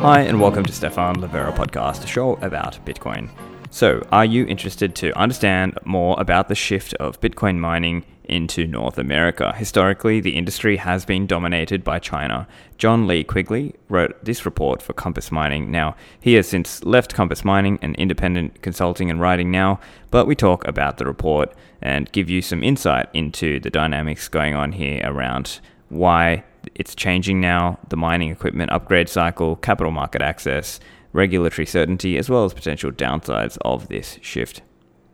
[0.00, 3.28] Hi, and welcome to Stefan Livera Podcast, a show about Bitcoin.
[3.72, 8.96] So, are you interested to understand more about the shift of Bitcoin mining into North
[8.96, 9.52] America?
[9.56, 12.46] Historically, the industry has been dominated by China.
[12.78, 15.68] John Lee Quigley wrote this report for Compass Mining.
[15.72, 19.80] Now, he has since left Compass Mining and independent consulting and writing now,
[20.12, 24.54] but we talk about the report and give you some insight into the dynamics going
[24.54, 25.58] on here around
[25.88, 26.44] why
[26.74, 30.80] it's changing now, the mining equipment upgrade cycle, capital market access,
[31.12, 34.62] regulatory certainty, as well as potential downsides of this shift.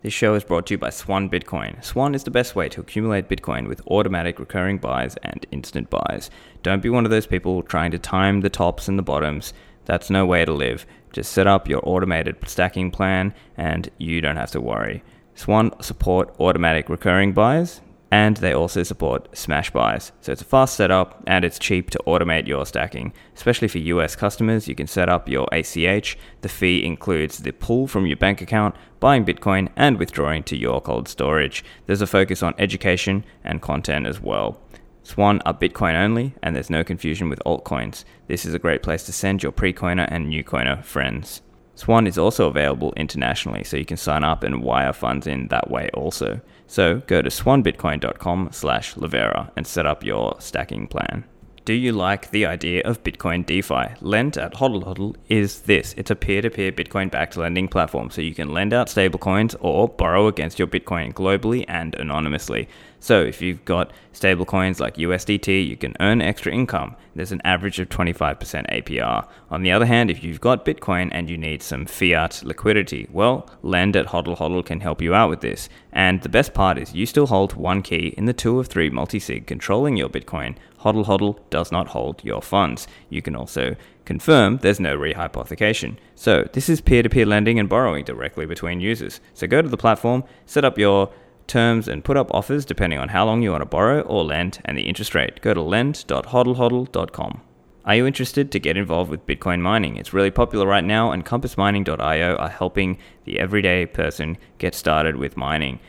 [0.02, 1.82] This show is brought to you by Swan Bitcoin.
[1.82, 6.28] Swan is the best way to accumulate Bitcoin with automatic recurring buys and instant buys.
[6.62, 9.54] Don't be one of those people trying to time the tops and the bottoms.
[9.86, 10.84] That's no way to live.
[11.12, 15.02] Just set up your automated stacking plan and you don't have to worry.
[15.34, 17.80] Swan support automatic recurring buys
[18.14, 20.12] and they also support smash buys.
[20.20, 23.12] So it's a fast setup and it's cheap to automate your stacking.
[23.34, 26.16] Especially for US customers, you can set up your ACH.
[26.42, 30.80] The fee includes the pull from your bank account, buying Bitcoin, and withdrawing to your
[30.80, 31.64] cold storage.
[31.86, 34.60] There's a focus on education and content as well.
[35.02, 38.04] Swan are Bitcoin only, and there's no confusion with altcoins.
[38.28, 41.42] This is a great place to send your pre coiner and new coiner friends.
[41.74, 45.68] Swan is also available internationally, so you can sign up and wire funds in that
[45.68, 46.40] way also.
[46.66, 51.24] So go to swanbitcoin.com slash Livera and set up your stacking plan.
[51.64, 53.94] Do you like the idea of Bitcoin DeFi?
[54.02, 55.94] Lend at HODL HODL is this.
[55.96, 60.58] It's a peer-to-peer Bitcoin-backed lending platform, so you can lend out stablecoins or borrow against
[60.58, 62.68] your Bitcoin globally and anonymously.
[63.00, 66.96] So if you've got stablecoins like USDT, you can earn extra income.
[67.14, 68.38] There's an average of 25%
[68.70, 69.26] APR.
[69.50, 73.48] On the other hand, if you've got Bitcoin and you need some fiat liquidity, well,
[73.62, 75.70] Lend at HODL HODL can help you out with this.
[75.92, 78.90] And the best part is you still hold one key in the two of three
[78.90, 80.56] multi-sig controlling your Bitcoin.
[80.84, 82.86] HODL HODL does not hold your funds.
[83.08, 85.96] You can also confirm there's no rehypothecation.
[86.14, 89.20] So this is peer-to-peer lending and borrowing directly between users.
[89.32, 91.10] So go to the platform, set up your
[91.46, 94.60] terms and put up offers depending on how long you want to borrow or lend
[94.64, 95.40] and the interest rate.
[95.40, 97.40] Go to lend.hodlhodl.com.
[97.86, 99.96] Are you interested to get involved with Bitcoin mining?
[99.96, 105.36] It's really popular right now, and compassmining.io are helping the everyday person get started with
[105.36, 105.80] mining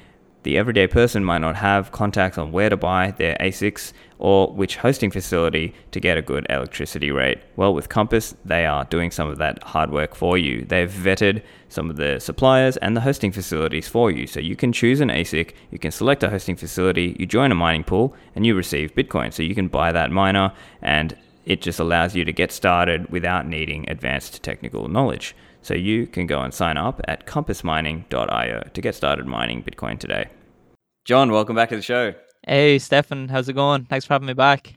[0.45, 4.77] the everyday person might not have contacts on where to buy their ASICs or which
[4.77, 7.39] hosting facility to get a good electricity rate.
[7.55, 10.63] Well, with Compass, they are doing some of that hard work for you.
[10.63, 14.27] They've vetted some of the suppliers and the hosting facilities for you.
[14.27, 17.55] So you can choose an ASIC, you can select a hosting facility, you join a
[17.55, 19.33] mining pool, and you receive Bitcoin.
[19.33, 23.47] So you can buy that miner and it just allows you to get started without
[23.47, 25.35] needing advanced technical knowledge.
[25.65, 30.27] So you can go and sign up at compassmining.io to get started mining Bitcoin today.
[31.05, 32.13] John, welcome back to the show.
[32.47, 33.85] Hey, Stefan, how's it going?
[33.85, 34.75] Thanks for having me back.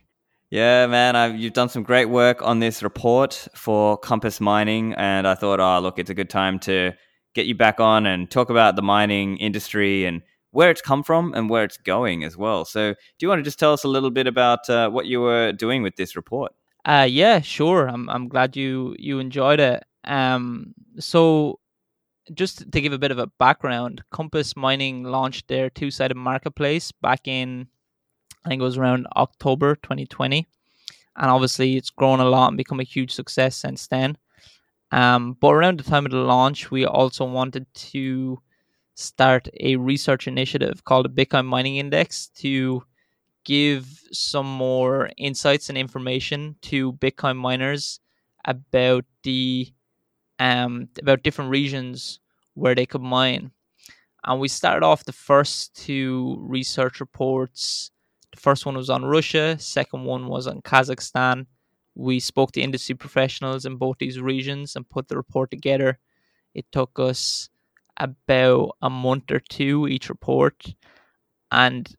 [0.48, 5.28] Yeah, man, I've, you've done some great work on this report for Compass Mining, and
[5.28, 6.94] I thought, oh, look, it's a good time to
[7.34, 10.22] get you back on and talk about the mining industry and
[10.52, 12.64] where it's come from and where it's going as well.
[12.64, 15.20] So, do you want to just tell us a little bit about uh, what you
[15.20, 16.52] were doing with this report?
[16.86, 17.88] Uh, yeah, sure.
[17.88, 19.84] I'm I'm glad you you enjoyed it.
[20.08, 21.60] Um, so
[22.34, 27.28] just to give a bit of a background, Compass Mining launched their two-sided marketplace back
[27.28, 27.68] in,
[28.44, 30.46] I think it was around October 2020,
[31.16, 34.16] and obviously it's grown a lot and become a huge success since then.
[34.90, 38.40] Um, but around the time of the launch, we also wanted to
[38.94, 42.82] start a research initiative called the Bitcoin Mining Index to
[43.44, 48.00] give some more insights and information to Bitcoin miners
[48.44, 49.72] about the
[50.38, 52.20] um, about different regions
[52.54, 53.52] where they could mine.
[54.24, 57.90] And we started off the first two research reports.
[58.34, 61.46] The first one was on Russia, second one was on Kazakhstan.
[61.94, 65.98] We spoke to industry professionals in both these regions and put the report together.
[66.54, 67.48] It took us
[67.96, 70.74] about a month or two each report.
[71.50, 71.92] And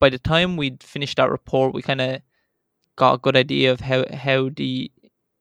[0.00, 2.20] by the time we'd finished that report, we kind of
[2.96, 4.90] got a good idea of how, how the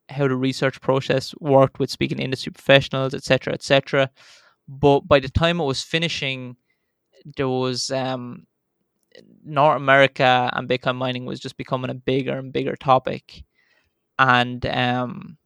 [0.09, 4.09] how the research process worked with speaking to industry professionals, etc., etc.
[4.67, 6.55] But by the time it was finishing,
[7.37, 8.45] there was um,
[9.43, 13.43] North America and Bitcoin mining was just becoming a bigger and bigger topic,
[14.19, 15.37] and um,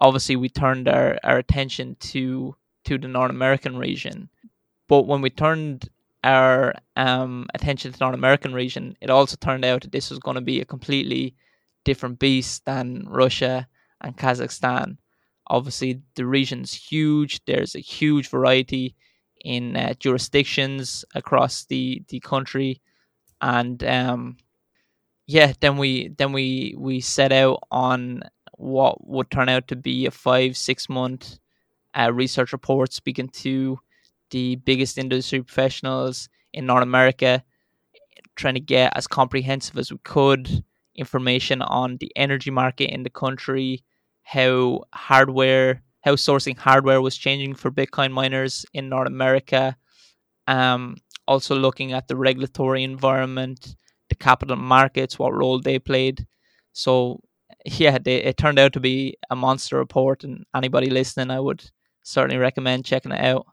[0.00, 4.28] obviously we turned our, our attention to to the North American region.
[4.88, 5.90] But when we turned
[6.24, 10.18] our um, attention to the North American region, it also turned out that this was
[10.18, 11.34] going to be a completely
[11.84, 13.66] different beast than Russia
[14.00, 14.98] and Kazakhstan.
[15.46, 17.44] Obviously, the region's huge.
[17.46, 18.94] There's a huge variety
[19.44, 22.82] in uh, jurisdictions across the, the country,
[23.40, 24.36] and um,
[25.26, 28.22] yeah, then we then we we set out on
[28.56, 31.38] what would turn out to be a five six month
[31.98, 33.78] uh, research report speaking to
[34.30, 37.42] the biggest industry professionals in North America,
[38.36, 40.64] trying to get as comprehensive as we could
[40.98, 43.84] information on the energy market in the country,
[44.22, 49.76] how hardware, how sourcing hardware was changing for Bitcoin miners in North America.
[50.46, 50.96] Um,
[51.26, 53.76] also looking at the regulatory environment,
[54.08, 56.26] the capital markets, what role they played.
[56.72, 57.20] So
[57.64, 61.70] yeah, they, it turned out to be a monster report, and anybody listening, I would
[62.02, 63.46] certainly recommend checking it out.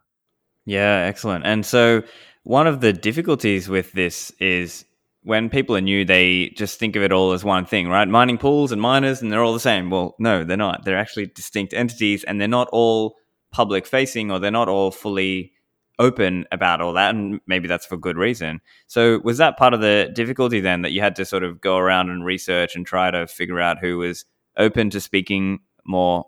[0.66, 1.46] Yeah, excellent.
[1.46, 2.04] And so
[2.44, 4.86] one of the difficulties with this is
[5.26, 8.08] when people are new, they just think of it all as one thing, right?
[8.08, 9.90] Mining pools and miners, and they're all the same.
[9.90, 10.86] Well, no, they're not.
[10.86, 13.16] They're actually distinct entities, and they're not all
[13.52, 15.52] public facing, or they're not all fully
[15.98, 17.16] open about all that.
[17.16, 18.62] And maybe that's for good reason.
[18.86, 21.78] So, was that part of the difficulty then that you had to sort of go
[21.78, 24.26] around and research and try to figure out who was
[24.58, 26.26] open to speaking more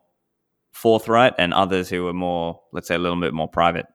[0.72, 3.86] forthright and others who were more, let's say, a little bit more private?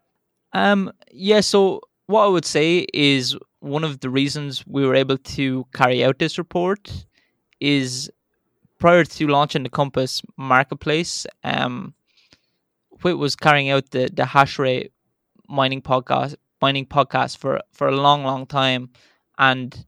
[0.52, 1.40] Um, yeah.
[1.40, 6.04] So, what I would say is one of the reasons we were able to carry
[6.04, 7.06] out this report
[7.60, 8.10] is
[8.78, 11.94] prior to launching the Compass marketplace, um,
[13.02, 14.92] Whit was carrying out the, the hash rate
[15.48, 18.88] mining podcast mining podcast for, for a long, long time
[19.38, 19.84] and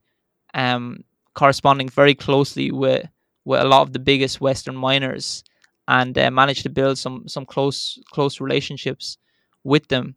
[0.53, 3.09] um, corresponding very closely with
[3.45, 5.45] with a lot of the biggest Western miners
[5.87, 9.19] and uh, managed to build some some close close relationships
[9.63, 10.17] with them.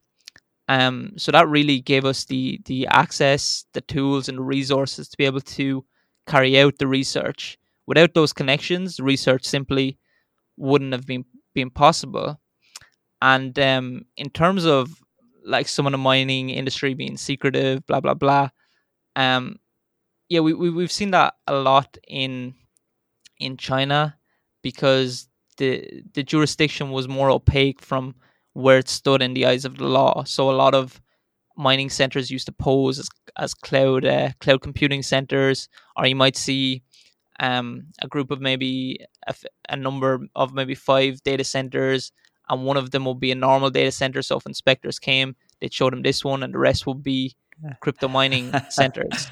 [0.67, 5.17] Um, so that really gave us the the access, the tools, and the resources to
[5.17, 5.85] be able to
[6.27, 7.57] carry out the research.
[7.87, 9.97] Without those connections, research simply
[10.57, 11.25] wouldn't have been
[11.55, 12.39] been possible.
[13.21, 14.89] And um, in terms of
[15.45, 18.49] like some of the mining industry being secretive, blah blah blah,
[19.15, 19.57] um,
[20.29, 22.55] yeah, we, we we've seen that a lot in
[23.39, 24.17] in China
[24.63, 28.15] because the the jurisdiction was more opaque from
[28.57, 30.23] where it stood in the eyes of the law.
[30.23, 30.99] So a lot of
[31.55, 33.07] mining centers used to pose as,
[33.37, 36.81] as cloud uh, cloud computing centers, or you might see
[37.39, 39.35] um, a group of maybe a,
[39.69, 42.11] a, number of maybe five data centers,
[42.49, 44.23] and one of them will be a normal data center.
[44.23, 47.35] So if inspectors came, they'd show them this one, and the rest would be
[47.81, 49.29] crypto mining centers.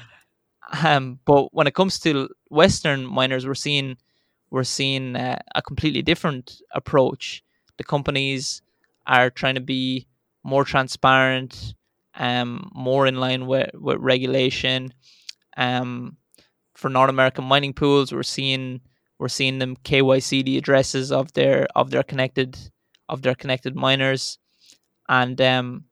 [0.84, 3.96] Um, but when it comes to Western miners, we're seeing
[4.50, 7.42] we're seeing uh, a completely different approach.
[7.78, 8.62] The companies
[9.06, 10.06] are trying to be
[10.44, 11.74] more transparent,
[12.14, 14.92] um, more in line with, with regulation.
[15.56, 16.16] Um,
[16.74, 18.80] for North American mining pools, we're seeing
[19.18, 22.56] we're seeing them KYC the addresses of their of their connected
[23.08, 24.38] of their connected miners,
[25.08, 25.84] and um,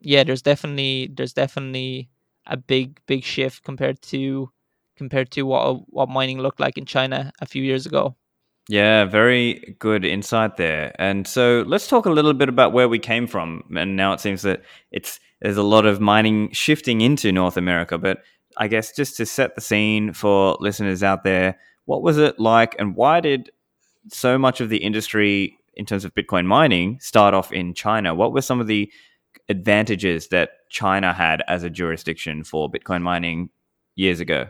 [0.00, 2.10] yeah, there's definitely there's definitely
[2.46, 4.50] a big big shift compared to
[4.96, 8.16] compared to what what mining looked like in China a few years ago.
[8.68, 10.94] Yeah, very good insight there.
[10.98, 13.62] And so let's talk a little bit about where we came from.
[13.74, 14.62] And now it seems that
[14.92, 17.96] it's there's a lot of mining shifting into North America.
[17.96, 18.18] But
[18.58, 22.76] I guess just to set the scene for listeners out there, what was it like,
[22.78, 23.50] and why did
[24.08, 28.14] so much of the industry in terms of Bitcoin mining start off in China?
[28.14, 28.92] What were some of the
[29.48, 33.48] advantages that China had as a jurisdiction for Bitcoin mining
[33.94, 34.48] years ago?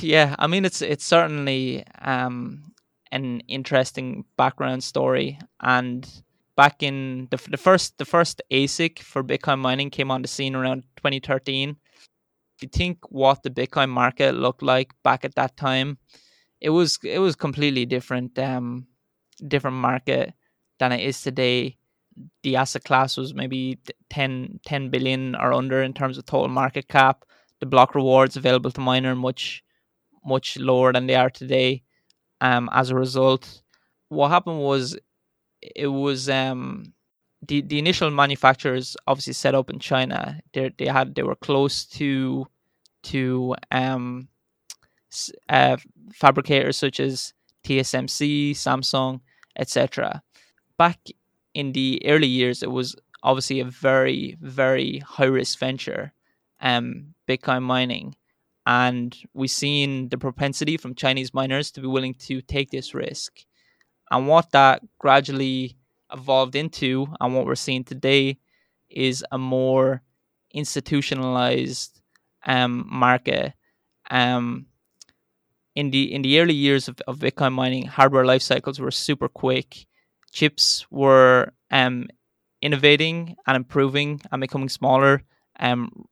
[0.00, 2.73] Yeah, I mean it's it's certainly um,
[3.14, 5.38] an interesting background story.
[5.60, 6.06] And
[6.56, 10.54] back in the, the first the first ASIC for Bitcoin mining came on the scene
[10.54, 11.76] around 2013.
[12.56, 15.98] If you think what the Bitcoin market looked like back at that time,
[16.60, 18.86] it was it was completely different um
[19.46, 20.34] different market
[20.78, 21.78] than it is today.
[22.42, 23.80] The asset class was maybe
[24.10, 27.24] 10, 10 billion or under in terms of total market cap.
[27.58, 29.64] The block rewards available to miner much
[30.24, 31.82] much lower than they are today
[32.44, 33.62] um, as a result,
[34.10, 34.98] what happened was
[35.62, 36.92] it was um,
[37.40, 40.40] the the initial manufacturers obviously set up in China.
[40.52, 42.46] They they had they were close to
[43.04, 44.28] to um,
[45.48, 45.78] uh,
[46.12, 47.32] fabricators such as
[47.64, 49.20] TSMC, Samsung,
[49.56, 50.22] etc.
[50.76, 50.98] Back
[51.54, 56.12] in the early years, it was obviously a very very high risk venture,
[56.60, 58.16] um, Bitcoin mining,
[58.66, 63.40] and we've seen the propensity from Chinese miners to be willing to take this risk.
[64.10, 65.76] And what that gradually
[66.12, 68.38] evolved into, and what we're seeing today,
[68.88, 70.02] is a more
[70.52, 72.00] institutionalized
[72.46, 73.54] um, market.
[74.10, 74.66] Um,
[75.74, 79.28] in the in the early years of, of Bitcoin mining, hardware life cycles were super
[79.28, 79.86] quick.
[80.30, 82.08] Chips were um,
[82.62, 85.22] innovating and improving and becoming smaller
[85.58, 86.06] um,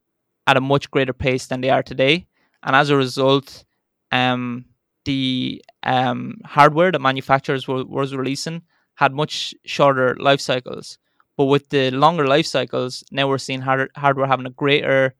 [0.47, 2.26] at a much greater pace than they are today
[2.62, 3.64] and as a result,
[4.11, 4.66] um,
[5.04, 8.62] the um, hardware that manufacturers were, was releasing
[8.95, 10.99] had much shorter life cycles.
[11.37, 15.14] But with the longer life cycles, now we're seeing hard- hardware having a greater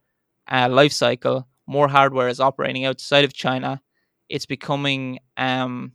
[0.51, 1.49] uh, life cycle.
[1.67, 3.81] More hardware is operating outside of China.
[4.29, 5.93] It's becoming um,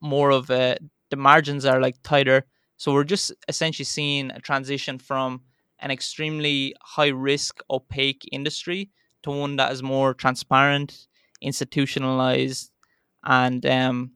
[0.00, 0.76] more of a
[1.10, 2.44] the margins are like tighter.
[2.76, 5.42] So we're just essentially seeing a transition from
[5.78, 8.90] an extremely high risk, opaque industry
[9.24, 11.06] to one that is more transparent,
[11.42, 12.70] institutionalized,
[13.24, 14.12] and um,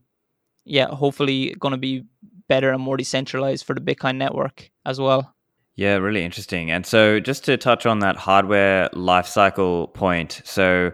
[0.64, 2.04] yeah, hopefully going to be
[2.48, 5.34] better and more decentralized for the Bitcoin network as well.
[5.76, 6.70] Yeah, really interesting.
[6.70, 10.92] And so, just to touch on that hardware lifecycle point, so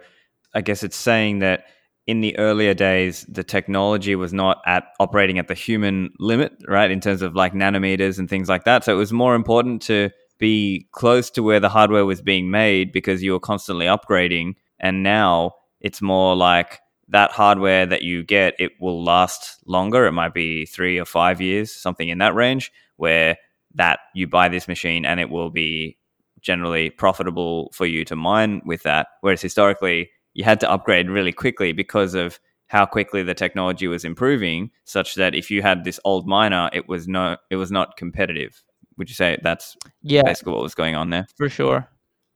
[0.55, 1.65] I guess it's saying that
[2.07, 6.91] in the earlier days, the technology was not at operating at the human limit, right?
[6.91, 8.85] In terms of like nanometers and things like that.
[8.85, 12.93] So it was more important to be close to where the hardware was being made
[12.93, 14.55] because you were constantly upgrading.
[14.81, 20.07] And now it's more like that hardware that you get, it will last longer.
[20.07, 23.37] It might be three or five years, something in that range, where
[23.75, 25.99] that you buy this machine and it will be
[26.41, 29.09] generally profitable for you to mine with that.
[29.21, 32.39] Whereas historically, you had to upgrade really quickly because of
[32.69, 36.89] how quickly the technology was improving, such that if you had this old miner, it
[36.89, 38.63] was no, it was not competitive.
[38.97, 41.27] Would you say that's yeah basically what was going on there?
[41.37, 41.89] For sure,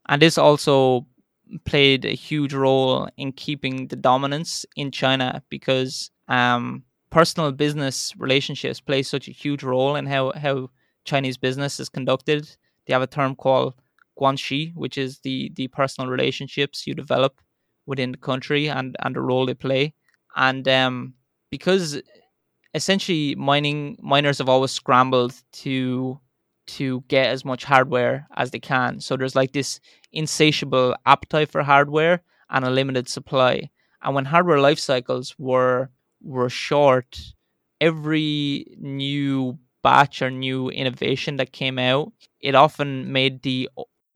[0.09, 1.07] and this also
[1.65, 8.81] played a huge role in keeping the dominance in China because um, personal business relationships
[8.81, 10.71] play such a huge role in how how
[11.05, 12.49] Chinese business is conducted.
[12.87, 13.75] They have a term called
[14.19, 17.41] guanxi, which is the the personal relationships you develop
[17.87, 19.95] within the country and and the role they play.
[20.37, 21.15] And um,
[21.51, 22.01] because
[22.75, 26.21] essentially mining miners have always scrambled to
[26.69, 29.01] to get as much hardware as they can.
[29.01, 29.81] So there's like this
[30.13, 33.71] insatiable appetite for hardware and a limited supply.
[34.03, 35.91] And when hardware life cycles were
[36.23, 37.19] were short,
[37.81, 43.69] every new batch or new innovation that came out, it often made the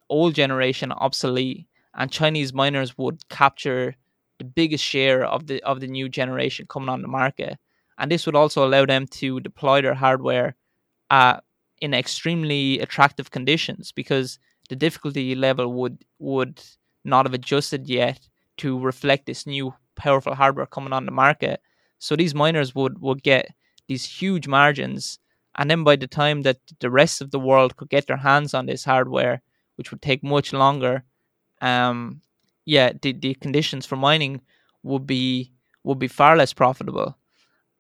[0.09, 1.67] old generation obsolete.
[1.95, 3.95] And Chinese miners would capture
[4.39, 7.59] the biggest share of the of the new generation coming on the market.
[7.99, 10.57] And this would also allow them to deploy their hardware
[11.11, 11.45] at
[11.83, 14.39] in extremely attractive conditions because
[14.71, 16.63] the difficulty level would would
[17.05, 18.21] not have adjusted yet
[18.59, 21.61] to reflect this new powerful hardware coming on the market.
[22.01, 23.49] So these miners would would get
[23.89, 25.19] these huge margins,
[25.59, 28.55] and then by the time that the rest of the world could get their hands
[28.55, 29.43] on this hardware,
[29.77, 31.05] which would take much longer,
[31.61, 32.23] um,
[32.67, 34.41] yeah, the, the conditions for mining
[34.83, 35.53] would be
[35.85, 37.17] would be far less profitable.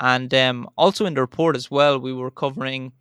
[0.01, 2.93] And um, also in the report as well, we were covering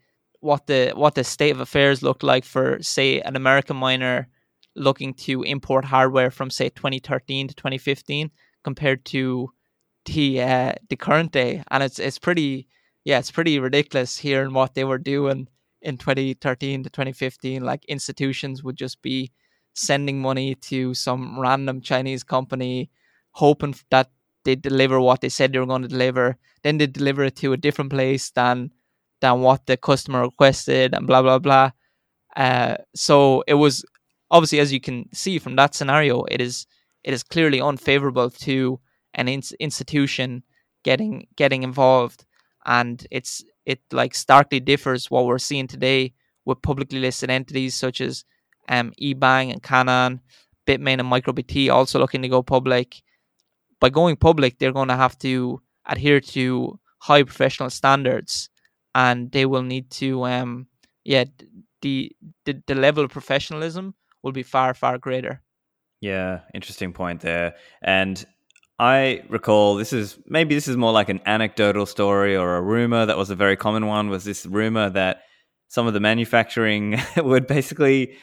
[0.42, 4.28] what the what the state of affairs looked like for say an American miner
[4.76, 8.32] looking to import hardware from say 2013 to 2015
[8.64, 9.50] compared to
[10.06, 11.64] the uh, the current day.
[11.72, 12.68] And it's it's pretty
[13.06, 15.48] yeah it's pretty ridiculous hearing what they were doing
[15.82, 19.32] in 2013 to 2015 like institutions would just be
[19.74, 22.92] sending money to some random Chinese company
[23.32, 24.12] hoping that
[24.44, 26.38] they deliver what they said they were going to deliver.
[26.64, 28.72] Then they deliver it to a different place than
[29.22, 31.72] than what the customer requested and blah blah blah.
[32.36, 33.86] Uh, so it was
[34.30, 36.66] obviously, as you can see from that scenario, it is
[37.04, 38.80] it is clearly unfavorable to
[39.14, 40.44] an in- institution
[40.84, 42.26] getting getting involved,
[42.66, 46.14] and it's it like starkly differs what we're seeing today
[46.46, 48.24] with publicly listed entities such as
[48.70, 50.22] um, eBang and Canaan,
[50.66, 53.02] Bitmain and MicroBT also looking to go public.
[53.80, 58.50] By going public, they're going to have to adhere to high professional standards
[58.96, 60.68] and they will need to um
[61.04, 61.26] yeah
[61.82, 62.12] the
[62.46, 65.42] the, the level of professionalism will be far far greater.
[66.00, 67.56] Yeah interesting point there.
[67.82, 68.24] And
[68.80, 73.06] I recall this is maybe this is more like an anecdotal story or a rumor
[73.06, 75.22] that was a very common one was this rumor that
[75.68, 78.16] some of the manufacturing would basically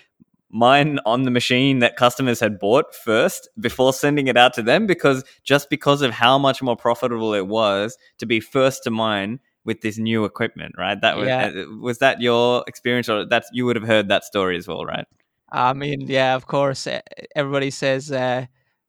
[0.51, 4.87] mine on the machine that customers had bought first before sending it out to them
[4.87, 9.39] because just because of how much more profitable it was to be first to mine
[9.69, 10.99] with this new equipment, right?
[10.99, 11.53] That was yeah.
[11.55, 14.85] Uh, was that your experience, or that you would have heard that story as well,
[14.87, 15.07] right?
[15.53, 16.89] I mean, yeah, of course.
[17.37, 18.47] Everybody says, uh,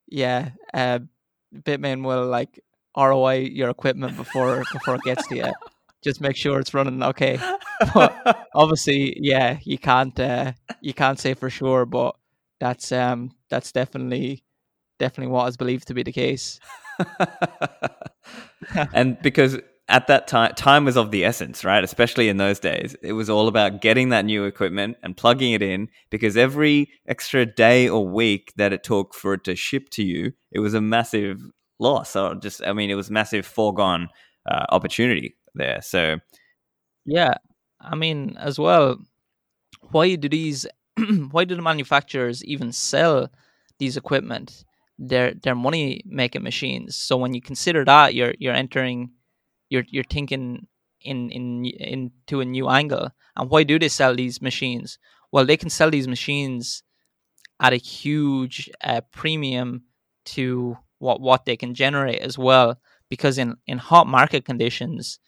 [0.08, 1.00] yeah, uh,
[1.54, 2.62] Bitmain will like
[2.98, 5.54] ROI your equipment before before it gets to you.
[6.02, 7.38] Just make sure it's running okay.
[7.94, 12.16] But obviously, yeah, you can't uh, you can't say for sure, but
[12.62, 14.46] that's um that's definitely
[14.98, 16.60] definitely what is believed to be the case.
[18.94, 19.60] and because
[19.90, 21.84] at that time, time was of the essence, right?
[21.84, 22.96] Especially in those days.
[23.02, 27.46] It was all about getting that new equipment and plugging it in because every extra
[27.46, 30.82] day or week that it took for it to ship to you, it was a
[30.82, 31.42] massive
[31.80, 34.10] loss or just I mean it was massive foregone
[34.50, 35.82] uh, opportunity there.
[35.82, 36.18] So
[37.06, 37.36] yeah,
[37.82, 38.98] I mean as well,
[39.92, 40.68] why do these
[41.32, 43.30] why do the manufacturers even sell
[43.80, 44.66] these equipment?
[44.98, 46.96] They're they're money making machines.
[46.96, 49.12] So when you consider that, you're you're entering,
[49.70, 50.68] you're you're thinking
[51.02, 53.12] in in into a new angle.
[53.36, 54.98] And why do they sell these machines?
[55.32, 56.84] Well, they can sell these machines
[57.60, 59.84] at a huge uh, premium
[60.26, 62.80] to what what they can generate as well.
[63.10, 65.20] Because in in hot market conditions,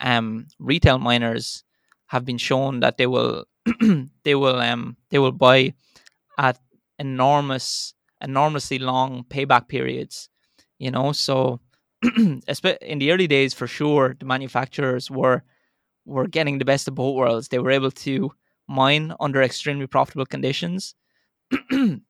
[0.00, 1.64] um, retail miners
[2.06, 3.44] have been shown that they will
[4.24, 5.74] they will um they will buy
[6.38, 6.58] at
[6.98, 10.28] enormous enormously long payback periods
[10.78, 11.60] you know so
[12.80, 15.42] in the early days for sure the manufacturers were
[16.04, 18.32] were getting the best of both worlds they were able to
[18.68, 20.94] mine under extremely profitable conditions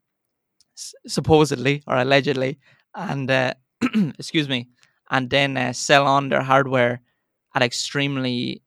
[1.07, 2.59] supposedly or allegedly
[2.95, 3.55] and uh,
[4.19, 4.69] excuse me
[5.11, 7.01] and then uh, sell on their hardware
[7.55, 8.63] at extremely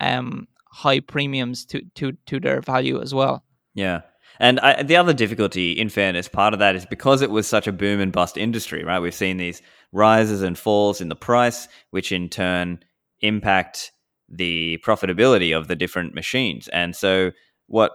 [0.00, 3.44] um, high premiums to to to their value as well.
[3.74, 4.02] Yeah.
[4.38, 7.66] And I, the other difficulty, in fairness, part of that is because it was such
[7.66, 9.00] a boom and bust industry, right?
[9.00, 9.62] We've seen these
[9.92, 12.80] rises and falls in the price, which in turn
[13.20, 13.92] impact
[14.28, 16.68] the profitability of the different machines.
[16.68, 17.32] And so,
[17.66, 17.92] what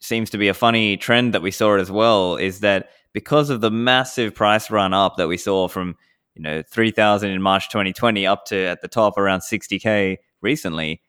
[0.00, 3.60] seems to be a funny trend that we saw as well is that because of
[3.60, 5.96] the massive price run up that we saw from
[6.34, 11.00] you know 3000 in March 2020 up to at the top around 60k recently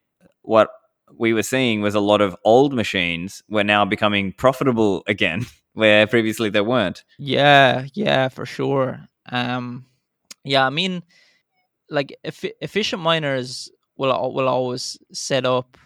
[0.43, 0.69] what
[1.15, 6.07] we were seeing was a lot of old machines were now becoming profitable again, where
[6.07, 7.03] previously they weren't.
[7.17, 9.07] Yeah, yeah, for sure.
[9.31, 9.85] Um,
[10.43, 11.03] yeah, I mean,
[11.89, 15.77] like efficient miners will will always set up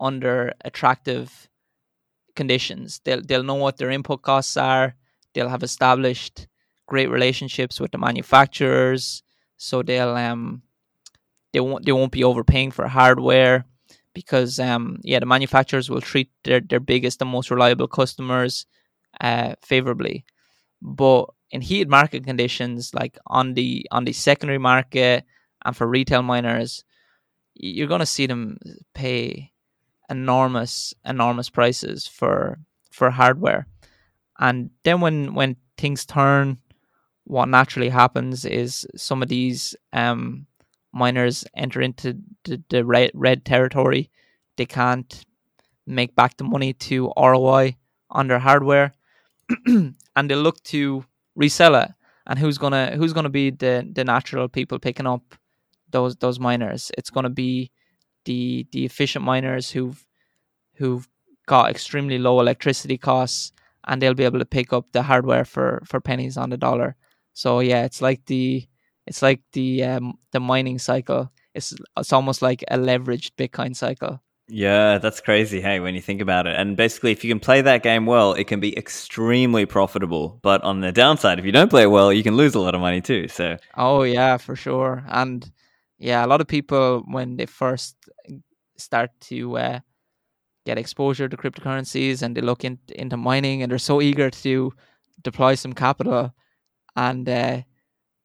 [0.00, 1.48] under attractive
[2.34, 3.00] conditions.
[3.04, 4.94] They'll they'll know what their input costs are.
[5.34, 6.46] They'll have established
[6.86, 9.22] great relationships with the manufacturers,
[9.56, 10.62] so they'll um
[11.52, 13.64] they won't they won't be overpaying for hardware
[14.14, 18.66] because um, yeah, the manufacturers will treat their, their biggest and most reliable customers
[19.20, 20.24] uh, favorably.
[20.80, 25.24] But in heated market conditions, like on the on the secondary market
[25.64, 26.84] and for retail miners,
[27.54, 28.58] you're going to see them
[28.94, 29.52] pay
[30.10, 32.58] enormous enormous prices for
[32.90, 33.66] for hardware.
[34.38, 36.58] And then when when things turn,
[37.24, 40.46] what naturally happens is some of these um,
[40.94, 44.10] miners enter into the, the red, red territory,
[44.56, 45.24] they can't
[45.86, 47.76] make back the money to ROI
[48.10, 48.92] on their hardware,
[49.66, 51.04] and they look to
[51.34, 51.90] resell it.
[52.26, 55.34] And who's gonna who's gonna be the the natural people picking up
[55.90, 56.90] those those miners?
[56.96, 57.70] It's gonna be
[58.24, 60.06] the the efficient miners who've
[60.76, 61.06] who've
[61.46, 63.52] got extremely low electricity costs,
[63.86, 66.96] and they'll be able to pick up the hardware for for pennies on the dollar.
[67.34, 68.66] So yeah, it's like the
[69.06, 71.30] it's like the um, the mining cycle.
[71.54, 74.20] It's it's almost like a leveraged Bitcoin cycle.
[74.48, 75.60] Yeah, that's crazy.
[75.60, 78.34] Hey, when you think about it, and basically, if you can play that game well,
[78.34, 80.38] it can be extremely profitable.
[80.42, 82.74] But on the downside, if you don't play it well, you can lose a lot
[82.74, 83.28] of money too.
[83.28, 85.04] So, oh yeah, for sure.
[85.08, 85.50] And
[85.98, 87.96] yeah, a lot of people when they first
[88.76, 89.80] start to uh,
[90.66, 94.72] get exposure to cryptocurrencies and they look in, into mining, and they're so eager to
[95.22, 96.34] deploy some capital,
[96.96, 97.62] and uh,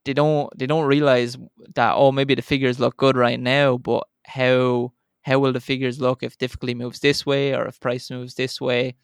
[0.06, 1.38] they don't they don't realize
[1.76, 6.00] that oh maybe the figures look good right now, but how how will the figures
[6.00, 8.96] look if difficulty moves this way or if price moves this way?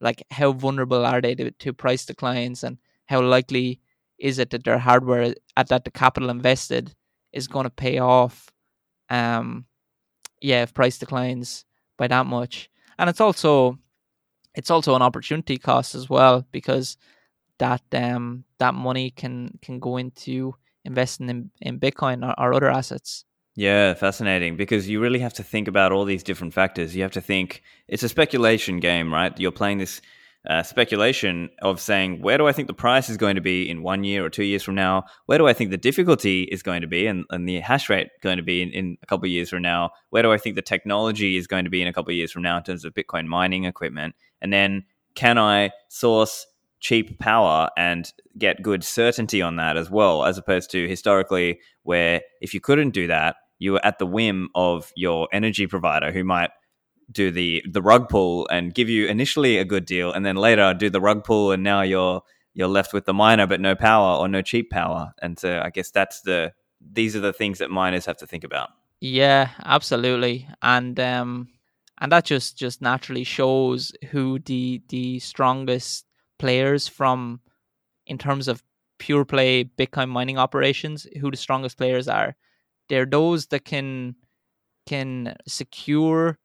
[0.00, 3.80] Like how vulnerable are they to, to price declines and how likely
[4.18, 6.94] is it that their hardware at that the capital invested
[7.32, 8.50] is going to pay off?
[9.08, 9.66] Um,
[10.40, 11.64] yeah, if price declines
[11.96, 13.78] by that much, and it's also
[14.54, 16.96] it's also an opportunity cost as well because
[17.62, 22.70] that um that money can can go into investing in, in Bitcoin or, or other
[22.70, 23.24] assets.
[23.54, 26.96] Yeah, fascinating because you really have to think about all these different factors.
[26.96, 29.38] You have to think it's a speculation game, right?
[29.38, 30.00] You're playing this
[30.48, 33.82] uh, speculation of saying, where do I think the price is going to be in
[33.82, 35.04] one year or two years from now?
[35.26, 38.08] Where do I think the difficulty is going to be and, and the hash rate
[38.22, 39.90] going to be in, in a couple of years from now?
[40.10, 42.32] Where do I think the technology is going to be in a couple of years
[42.32, 44.16] from now in terms of Bitcoin mining equipment?
[44.40, 46.46] And then can I source
[46.82, 52.20] cheap power and get good certainty on that as well, as opposed to historically, where
[52.40, 56.24] if you couldn't do that, you were at the whim of your energy provider who
[56.24, 56.50] might
[57.10, 60.74] do the the rug pull and give you initially a good deal and then later
[60.74, 62.22] do the rug pull and now you're
[62.54, 65.12] you're left with the miner but no power or no cheap power.
[65.20, 68.44] And so i guess that's the these are the things that miners have to think
[68.44, 68.70] about.
[69.00, 70.48] Yeah absolutely.
[70.62, 71.48] And um
[71.98, 76.06] and that just just naturally shows who the the strongest
[76.42, 77.40] players from
[78.04, 78.64] in terms of
[78.98, 82.34] pure play Bitcoin mining operations, who the strongest players are.
[82.88, 84.16] They're those that can
[84.86, 86.38] can secure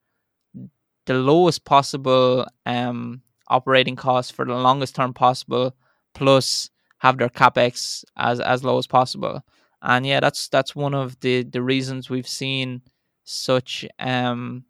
[1.07, 5.75] the lowest possible um, operating costs for the longest term possible,
[6.13, 9.41] plus have their capex as as low as possible.
[9.81, 12.81] And yeah, that's that's one of the the reasons we've seen
[13.23, 14.63] such um,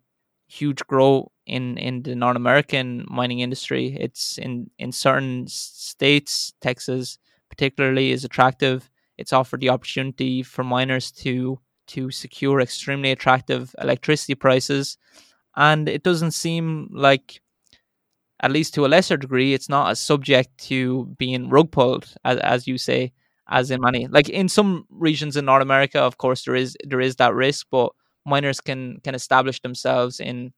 [0.47, 3.95] huge growth in in the North American mining industry.
[3.99, 8.89] It's in in certain states, Texas particularly is attractive.
[9.17, 14.97] It's offered the opportunity for miners to to secure extremely attractive electricity prices,
[15.55, 17.41] and it doesn't seem like,
[18.41, 22.37] at least to a lesser degree, it's not as subject to being rug pulled as
[22.39, 23.13] as you say,
[23.49, 25.99] as in many like in some regions in North America.
[25.99, 27.91] Of course, there is there is that risk, but
[28.27, 30.53] miners can can establish themselves in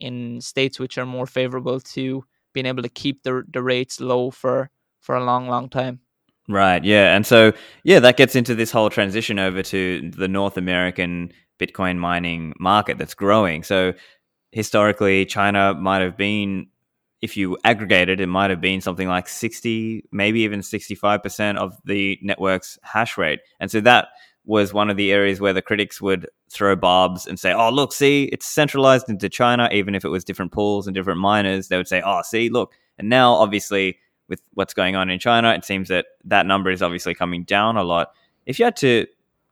[0.00, 4.30] in states which are more favorable to being able to keep the the rates low
[4.30, 6.00] for for a long long time.
[6.48, 6.84] Right.
[6.84, 7.14] Yeah.
[7.14, 7.52] And so
[7.84, 12.98] yeah, that gets into this whole transition over to the North American Bitcoin mining market
[12.98, 13.62] that's growing.
[13.62, 13.94] So
[14.52, 16.66] historically, China might have been
[17.24, 21.74] if you aggregate it, it might have been something like 60, maybe even 65% of
[21.86, 23.40] the network's hash rate.
[23.58, 24.08] And so that
[24.46, 27.92] was one of the areas where the critics would throw barbs and say, "Oh, look,
[27.92, 31.76] see, it's centralized into China." Even if it was different pools and different miners, they
[31.76, 35.64] would say, "Oh, see, look." And now, obviously, with what's going on in China, it
[35.64, 38.12] seems that that number is obviously coming down a lot.
[38.46, 39.06] If you had to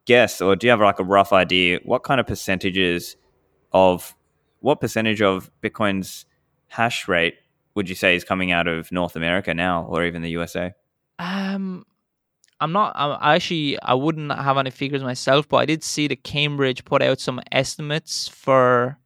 [0.04, 3.16] guess, or do you have like a rough idea, what kind of percentages
[3.72, 4.14] of
[4.60, 6.26] what percentage of Bitcoin's
[6.68, 7.34] hash rate
[7.74, 10.74] would you say is coming out of North America now, or even the USA?
[11.18, 11.84] Um,
[12.62, 12.92] I'm not.
[12.94, 17.02] I actually I wouldn't have any figures myself, but I did see that Cambridge put
[17.02, 18.98] out some estimates for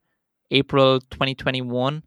[0.50, 2.02] April 2021,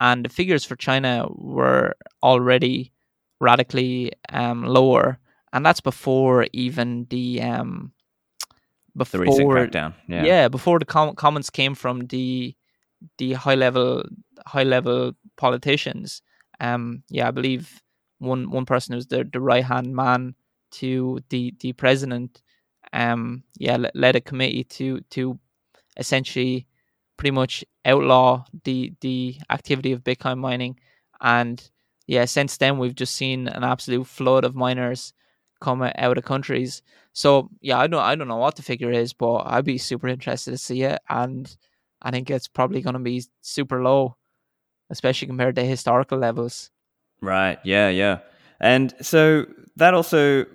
[0.00, 2.92] and the figures for China were already
[3.40, 5.18] radically um, lower,
[5.54, 7.92] and that's before even the um
[8.94, 9.94] before the recent crackdown.
[10.06, 12.54] Yeah, yeah, before the com- comments came from the
[13.16, 14.04] the high level
[14.46, 16.20] high level politicians.
[16.60, 17.80] Um, yeah, I believe
[18.18, 20.34] one one person who's the the right hand man
[20.72, 22.42] to the the president,
[22.92, 25.38] um, yeah, led a committee to to
[25.96, 26.66] essentially
[27.16, 30.78] pretty much outlaw the the activity of Bitcoin mining,
[31.20, 31.70] and
[32.06, 35.12] yeah, since then we've just seen an absolute flood of miners
[35.60, 36.82] come out of countries.
[37.12, 40.08] So yeah, I don't I don't know what the figure is, but I'd be super
[40.08, 41.54] interested to see it, and
[42.02, 44.16] I think it's probably going to be super low,
[44.90, 46.70] especially compared to historical levels.
[47.20, 47.58] Right.
[47.64, 47.88] Yeah.
[47.90, 48.20] Yeah.
[48.60, 50.46] And so that also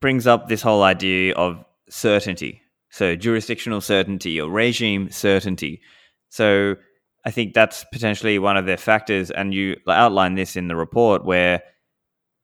[0.00, 2.62] brings up this whole idea of certainty.
[2.90, 5.80] So, jurisdictional certainty or regime certainty.
[6.28, 6.76] So,
[7.24, 9.30] I think that's potentially one of the factors.
[9.30, 11.60] And you outline this in the report where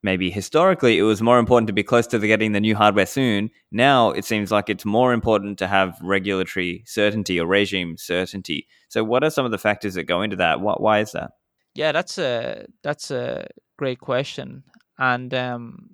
[0.03, 3.05] maybe historically it was more important to be close to the getting the new hardware
[3.05, 3.49] soon.
[3.71, 8.67] Now it seems like it's more important to have regulatory certainty or regime certainty.
[8.89, 10.59] So, what are some of the factors that go into that?
[10.59, 11.31] What, why is that?
[11.75, 14.63] Yeah, that's a that's a great question,
[14.99, 15.89] and um,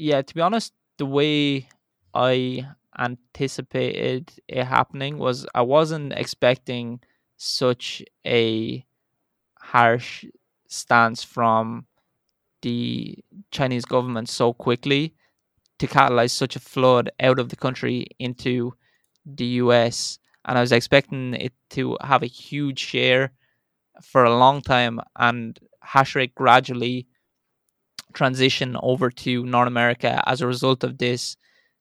[0.00, 1.68] yeah, to be honest, the way
[2.14, 2.66] I
[2.98, 7.00] anticipated it happening was I wasn't expecting
[7.36, 8.84] such a
[9.58, 10.24] harsh
[10.68, 11.86] stance from
[12.62, 13.18] the
[13.50, 15.14] Chinese government so quickly
[15.78, 18.72] to catalyze such a flood out of the country into
[19.26, 20.18] the US.
[20.46, 23.32] And I was expecting it to have a huge share
[24.02, 27.06] for a long time and hash rate gradually
[28.12, 31.36] transition over to North America as a result of this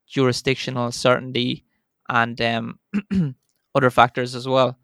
[0.08, 1.66] jurisdictional certainty
[2.10, 2.80] and um,
[3.76, 4.78] other factors as well.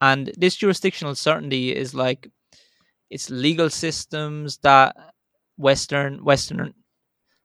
[0.00, 2.28] And this jurisdictional certainty is like
[3.10, 4.96] it's legal systems that
[5.56, 6.74] Western Western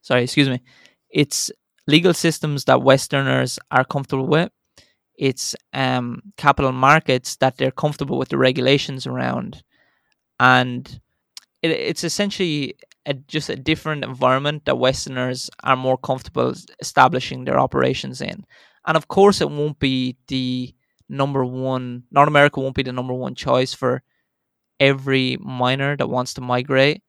[0.01, 0.61] sorry, excuse me.
[1.09, 1.51] It's
[1.85, 4.49] legal systems that Westerners are comfortable with.
[5.15, 9.63] It's um, capital markets that they're comfortable with the regulations around,
[10.39, 10.87] and
[11.61, 12.75] it, it's essentially
[13.07, 18.45] a, just a different environment that Westerners are more comfortable establishing their operations in.
[18.85, 20.75] And of course, it won't be the
[21.09, 24.03] number one, North America won't be the number one choice for
[24.79, 27.01] every miner that wants to migrate.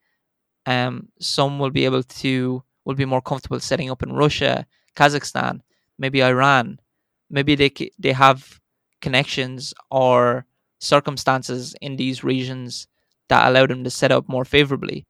[0.66, 5.60] Um, some will be able to, will be more comfortable setting up in Russia, Kazakhstan,
[5.98, 6.80] maybe Iran.
[7.28, 8.60] Maybe they, they have
[9.00, 10.46] connections or
[10.78, 12.86] circumstances in these regions
[13.28, 15.06] that allow them to set up more favorably.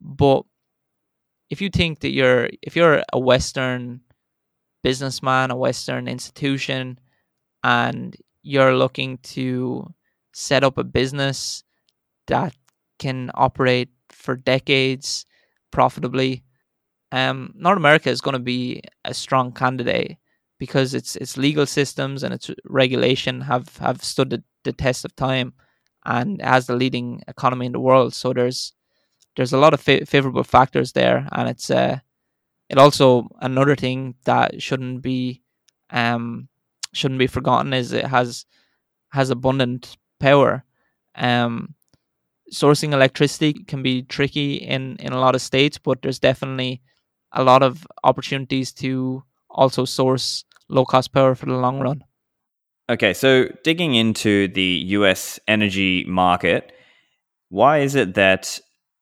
[0.00, 0.44] But
[1.50, 4.00] if you think that you're if you're a Western
[4.82, 6.98] businessman, a Western institution,
[7.62, 9.92] and you're looking to
[10.32, 11.64] set up a business
[12.28, 12.54] that
[12.98, 15.26] can operate for decades
[15.70, 16.44] profitably,
[17.12, 20.16] um, North America is going to be a strong candidate
[20.58, 25.14] because its its legal systems and its regulation have have stood the, the test of
[25.16, 25.52] time,
[26.04, 28.14] and has the leading economy in the world.
[28.14, 28.72] So there's
[29.36, 31.98] there's a lot of fa- favorable factors there, and it's uh,
[32.68, 35.42] it also another thing that shouldn't be
[35.90, 36.48] um
[36.92, 38.46] shouldn't be forgotten is it has
[39.10, 40.64] has abundant power.
[41.14, 41.74] Um,
[42.52, 46.82] sourcing electricity can be tricky in in a lot of states, but there's definitely
[47.32, 52.04] a lot of opportunities to also source low cost power for the long run.
[52.88, 56.72] Okay, so digging into the US energy market,
[57.48, 58.60] why is it that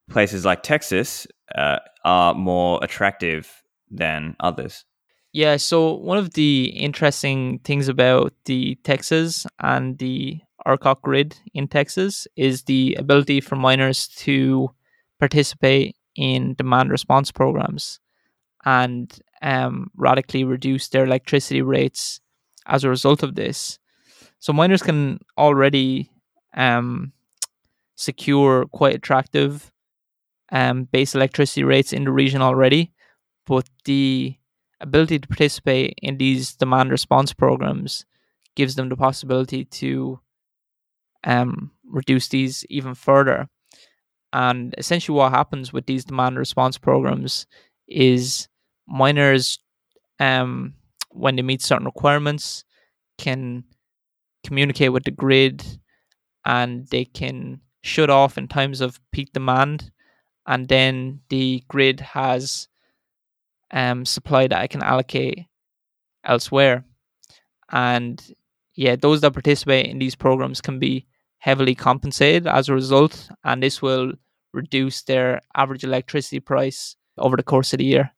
[0.09, 4.85] places like Texas uh, are more attractive than others?
[5.33, 11.69] Yeah, so one of the interesting things about the Texas and the ERCOT grid in
[11.69, 14.71] Texas is the ability for miners to
[15.19, 18.01] participate in demand response programs
[18.65, 22.21] and um, radically reduce their electricity rates
[22.67, 23.79] as a result of this.
[24.41, 26.11] So miners can already
[26.55, 27.13] um,
[27.97, 29.71] secure quite attractive
[30.53, 32.93] um, base electricity rates in the region already,
[33.47, 34.37] but the
[34.81, 38.07] ability to participate in these demand response programs
[38.55, 40.21] gives them the possibility to
[41.25, 43.49] um, reduce these even further.
[44.33, 47.47] And essentially, what happens with these demand response programs
[47.87, 48.49] is
[48.87, 49.59] miners,
[50.21, 50.75] um,
[51.11, 52.65] when they meet certain requirements,
[53.17, 53.65] can
[54.45, 55.65] communicate with the grid
[56.45, 59.91] and they can shut off in times of peak demand.
[60.49, 62.69] And then the grid has
[63.71, 65.45] um, supply that I can allocate
[66.25, 66.85] elsewhere.
[67.71, 68.35] And
[68.75, 71.07] yeah, those that participate in these programs can be
[71.37, 74.13] heavily compensated as a result, and this will
[74.55, 78.11] reduce their average electricity price over the course of the year.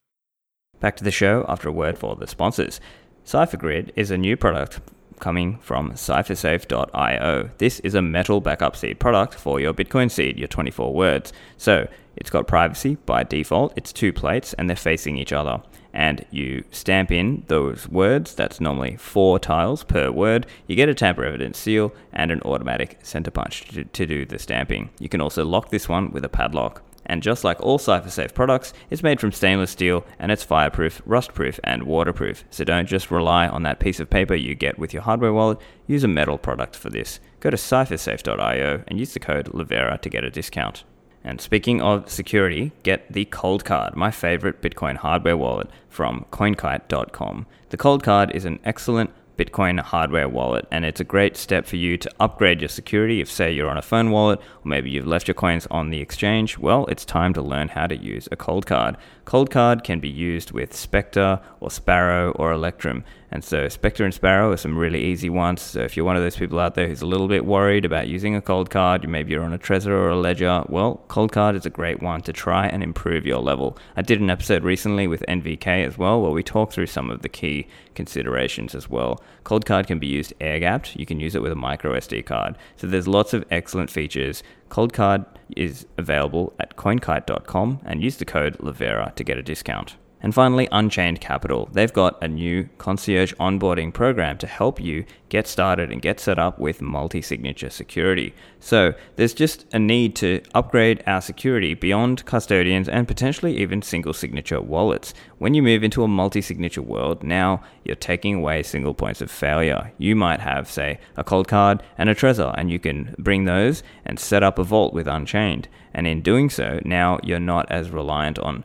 [0.79, 2.79] Back to the show after a word for the sponsors.
[3.25, 4.79] CipherGrid is a new product
[5.19, 7.49] coming from ciphersafe.io.
[7.57, 11.33] This is a metal backup seed product for your Bitcoin seed, your 24 words.
[11.57, 15.61] So it's got privacy by default, it's two plates and they're facing each other.
[15.93, 20.47] And you stamp in those words, that's normally four tiles per word.
[20.67, 24.39] You get a tamper evidence seal and an automatic center punch to, to do the
[24.39, 24.89] stamping.
[24.99, 26.83] You can also lock this one with a padlock.
[27.05, 31.59] And just like all CipherSafe products, it's made from stainless steel and it's fireproof, rustproof,
[31.63, 32.45] and waterproof.
[32.51, 35.57] So don't just rely on that piece of paper you get with your hardware wallet,
[35.87, 37.19] use a metal product for this.
[37.39, 40.83] Go to ciphersafe.io and use the code Livera to get a discount.
[41.23, 47.45] And speaking of security, get the Coldcard, my favorite Bitcoin hardware wallet from coinkite.com.
[47.69, 51.97] The Coldcard is an excellent Bitcoin hardware wallet, and it's a great step for you
[51.97, 53.21] to upgrade your security.
[53.21, 55.99] If, say, you're on a phone wallet, or maybe you've left your coins on the
[55.99, 58.97] exchange, well, it's time to learn how to use a Coldcard.
[59.25, 63.03] Cold card can be used with Specter or Sparrow or Electrum.
[63.31, 65.61] And so Specter and Sparrow are some really easy ones.
[65.61, 68.07] So if you're one of those people out there who's a little bit worried about
[68.07, 71.55] using a cold card, maybe you're on a Trezor or a Ledger, well, cold card
[71.55, 73.77] is a great one to try and improve your level.
[73.95, 77.21] I did an episode recently with NVK as well, where we talked through some of
[77.21, 79.21] the key considerations as well.
[79.43, 80.95] Cold card can be used air gapped.
[80.95, 82.57] You can use it with a micro SD card.
[82.75, 85.25] So there's lots of excellent features Cold card
[85.57, 89.97] is available at coinkite.com and use the code Livera to get a discount.
[90.23, 91.69] And finally, Unchained Capital.
[91.71, 96.37] They've got a new concierge onboarding program to help you get started and get set
[96.37, 98.33] up with multi signature security.
[98.59, 104.13] So, there's just a need to upgrade our security beyond custodians and potentially even single
[104.13, 105.13] signature wallets.
[105.39, 109.31] When you move into a multi signature world, now you're taking away single points of
[109.31, 109.91] failure.
[109.97, 113.81] You might have, say, a cold card and a Trezor, and you can bring those
[114.05, 115.67] and set up a vault with Unchained.
[115.93, 118.63] And in doing so, now you're not as reliant on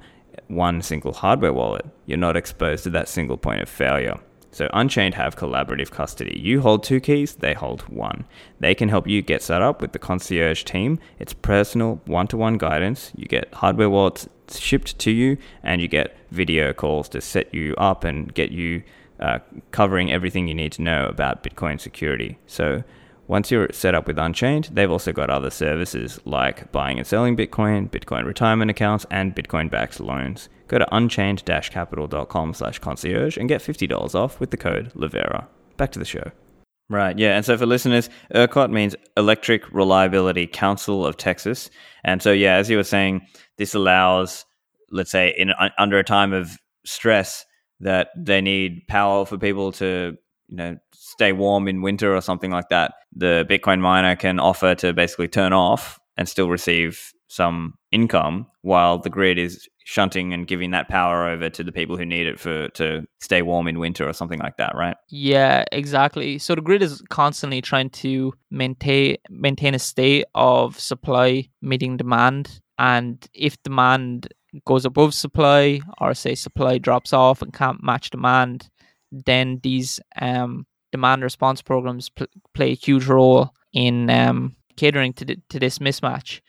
[0.49, 4.19] one single hardware wallet, you're not exposed to that single point of failure.
[4.53, 6.41] So Unchained have collaborative custody.
[6.43, 8.25] You hold two keys, they hold one.
[8.59, 10.99] They can help you get set up with the concierge team.
[11.19, 13.13] It's personal one-to-one guidance.
[13.15, 17.75] You get hardware wallets shipped to you, and you get video calls to set you
[17.77, 18.83] up and get you
[19.21, 19.41] uh,
[19.73, 22.39] covering everything you need to know about Bitcoin security.
[22.47, 22.83] So
[23.29, 27.37] once you're set up with Unchained, they've also got other services like buying and selling
[27.37, 30.49] Bitcoin, Bitcoin retirement accounts, and Bitcoin-backed loans.
[30.69, 35.47] Go to unchained-capital.com slash concierge and get $50 off with the code Livera.
[35.77, 36.31] Back to the show.
[36.89, 37.37] Right, yeah.
[37.37, 41.69] And so for listeners, ERCOT means Electric Reliability Council of Texas.
[42.05, 43.27] And so, yeah, as you were saying,
[43.59, 44.45] this allows,
[44.93, 47.45] let's say, in under a time of stress,
[47.81, 50.17] that they need power for people to
[50.49, 54.75] you know stay warm in winter or something like that the bitcoin miner can offer
[54.75, 60.49] to basically turn off and still receive some income while the grid is shunting and
[60.49, 63.79] giving that power over to the people who need it for to stay warm in
[63.79, 64.97] winter or something like that, right?
[65.09, 66.39] Yeah, exactly.
[66.39, 72.61] So the grid is constantly trying to maintain maintain a state of supply meeting demand,
[72.79, 74.29] and if demand
[74.65, 78.69] goes above supply, or say supply drops off and can't match demand,
[79.11, 85.25] then these um, demand response programs pl- play a huge role in um, catering to,
[85.25, 86.41] th- to this mismatch.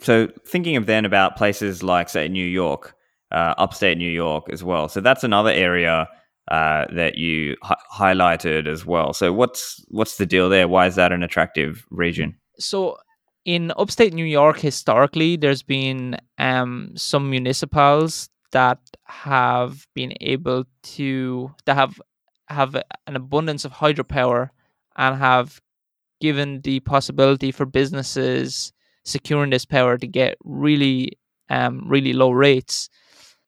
[0.00, 2.94] So, thinking of then about places like, say, New York,
[3.30, 4.88] uh, upstate New York as well.
[4.88, 6.08] So that's another area
[6.50, 9.12] uh, that you hi- highlighted as well.
[9.12, 10.68] So what's what's the deal there?
[10.68, 12.36] Why is that an attractive region?
[12.58, 12.96] So
[13.44, 21.54] in upstate New York, historically, there's been um, some municipals that have been able to
[21.64, 22.00] that have
[22.48, 22.74] have
[23.06, 24.50] an abundance of hydropower
[24.96, 25.60] and have
[26.20, 28.72] given the possibility for businesses
[29.04, 31.18] securing this power to get really
[31.50, 32.88] um, really low rates.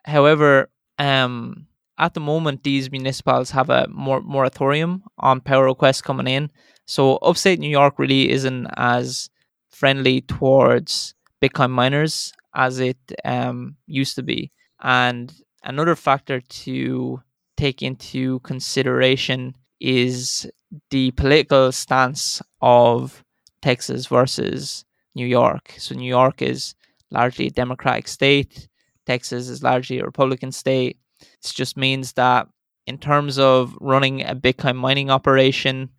[0.05, 1.67] However, um,
[1.99, 6.51] at the moment, these municipalities have a mor- moratorium on power requests coming in.
[6.87, 9.29] So upstate New York really isn't as
[9.69, 14.51] friendly towards Bitcoin miners as it um, used to be.
[14.83, 17.23] And another factor to
[17.57, 20.51] take into consideration is
[20.91, 23.25] the political stance of
[23.63, 25.75] Texas versus New York.
[25.79, 26.75] So New York is
[27.11, 28.69] largely a Democratic state.
[29.07, 30.99] Texas is largely a Republican state.
[31.21, 32.49] It just means that
[32.87, 35.91] in terms of running a Bitcoin mining operation,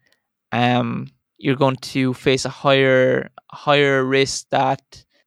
[0.51, 4.81] um, you're going to face a higher higher risk that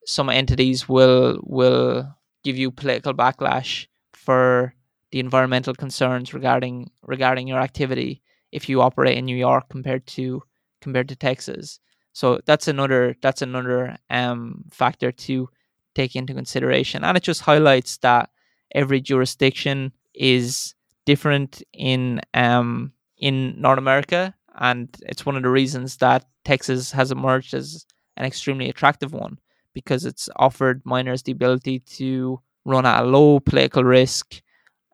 [0.07, 2.15] some entities will will
[2.45, 4.75] give you political backlash for
[5.11, 10.43] the environmental concerns regarding regarding your activity if you operate in New York compared to
[10.81, 11.81] compared to Texas.
[12.13, 15.49] So that's another that's another um, factor to
[15.95, 18.31] take into consideration, and it just highlights that
[18.75, 20.75] every jurisdiction is
[21.07, 27.11] different in um, in North America, and it's one of the reasons that Texas has
[27.11, 29.39] emerged as an extremely attractive one
[29.75, 34.41] because it's offered miners the ability to run at a low political risk,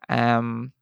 [0.09, 0.73] um,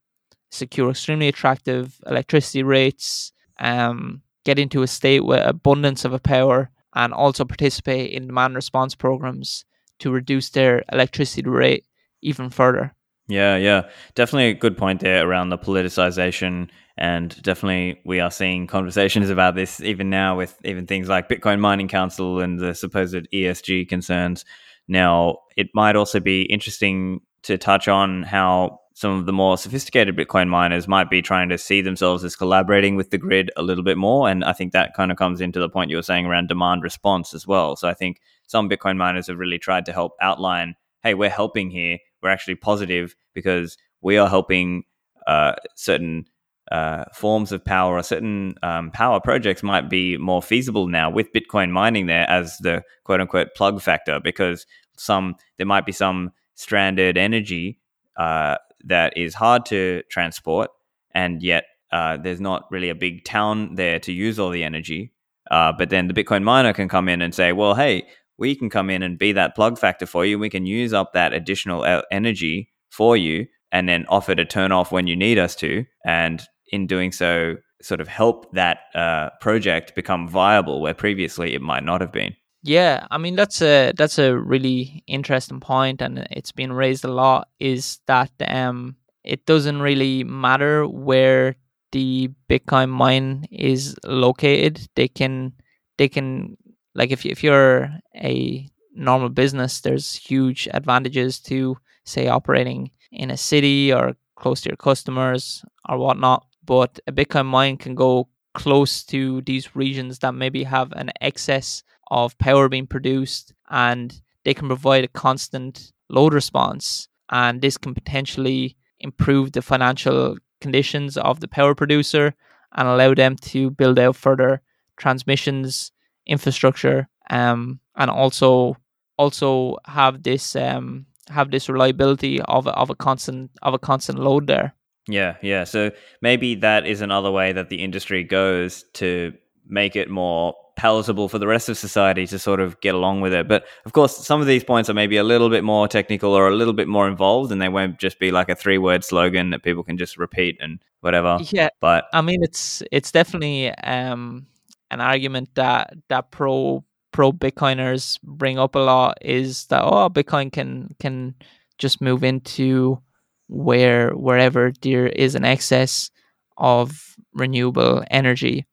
[0.49, 6.71] secure extremely attractive electricity rates, um, get into a state with abundance of a power,
[6.95, 9.65] and also participate in demand response programs
[9.99, 11.85] to reduce their electricity rate
[12.21, 12.95] even further.
[13.29, 13.89] Yeah, yeah.
[14.15, 16.69] Definitely a good point there around the politicization.
[16.97, 21.59] And definitely we are seeing conversations about this even now with even things like Bitcoin
[21.59, 24.43] Mining Council and the supposed ESG concerns.
[24.87, 30.17] Now, it might also be interesting to touch on how some of the more sophisticated
[30.17, 33.83] Bitcoin miners might be trying to see themselves as collaborating with the grid a little
[33.83, 34.27] bit more.
[34.27, 36.83] And I think that kind of comes into the point you were saying around demand
[36.83, 37.75] response as well.
[37.75, 41.69] So I think some Bitcoin miners have really tried to help outline hey, we're helping
[41.69, 41.97] here.
[42.21, 44.84] We're actually positive because we are helping
[45.27, 46.25] uh, certain
[46.71, 51.34] uh, forms of power or certain um, power projects might be more feasible now with
[51.34, 54.65] Bitcoin mining there as the quote unquote plug factor because
[54.97, 57.79] some there might be some stranded energy
[58.17, 60.69] uh, that is hard to transport
[61.12, 65.12] and yet uh, there's not really a big town there to use all the energy.
[65.49, 68.05] Uh, but then the Bitcoin miner can come in and say, well, hey,
[68.39, 70.39] we can come in and be that plug factor for you.
[70.39, 74.91] We can use up that additional energy for you and then offer to turn off
[74.91, 75.86] when you need us to.
[76.06, 81.62] And in doing so, sort of help that uh, project become viable where previously it
[81.62, 82.36] might not have been.
[82.62, 87.13] Yeah, I mean that's a that's a really interesting point, and it's been raised a
[87.13, 87.47] lot.
[87.60, 91.56] Is that um, it doesn't really matter where
[91.93, 94.86] the Bitcoin mine is located.
[94.95, 95.54] They can
[95.97, 96.58] they can
[96.99, 103.38] like if if you're a normal business, there's huge advantages to say operating in a
[103.38, 106.45] city or close to your customers or whatnot.
[106.65, 111.84] But a Bitcoin mine can go close to these regions that maybe have an excess
[112.11, 117.07] of power being produced and they can provide a constant load response.
[117.30, 122.34] And this can potentially improve the financial conditions of the power producer
[122.74, 124.61] and allow them to build out further
[124.97, 125.91] transmissions
[126.30, 128.77] infrastructure um, and also
[129.17, 134.19] also have this um, have this reliability of a, of a constant of a constant
[134.19, 134.73] load there.
[135.07, 135.63] Yeah, yeah.
[135.63, 139.34] So maybe that is another way that the industry goes to
[139.67, 143.34] make it more palatable for the rest of society to sort of get along with
[143.34, 143.47] it.
[143.47, 146.47] But of course, some of these points are maybe a little bit more technical or
[146.47, 149.49] a little bit more involved, and they won't just be like a three word slogan
[149.49, 151.39] that people can just repeat and whatever.
[151.41, 154.47] Yeah, but I mean, it's it's definitely um,
[154.91, 160.51] an argument that that pro pro Bitcoiners bring up a lot is that oh Bitcoin
[160.51, 161.35] can can
[161.77, 163.01] just move into
[163.47, 166.11] where wherever there is an excess
[166.57, 168.65] of renewable energy.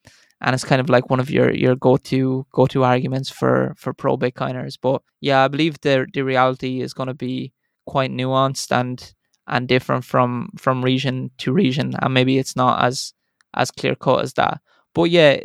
[0.43, 4.19] And it's kind of like one of your your go-to go-to arguments for for pro
[4.19, 4.77] bitcoiners.
[4.81, 7.53] But yeah i believe the the reality is going to be
[7.87, 9.15] quite nuanced and
[9.47, 11.95] and different from from region to region.
[12.03, 13.15] And maybe it's not as
[13.55, 14.61] as clear cut as that
[14.97, 15.39] but yeah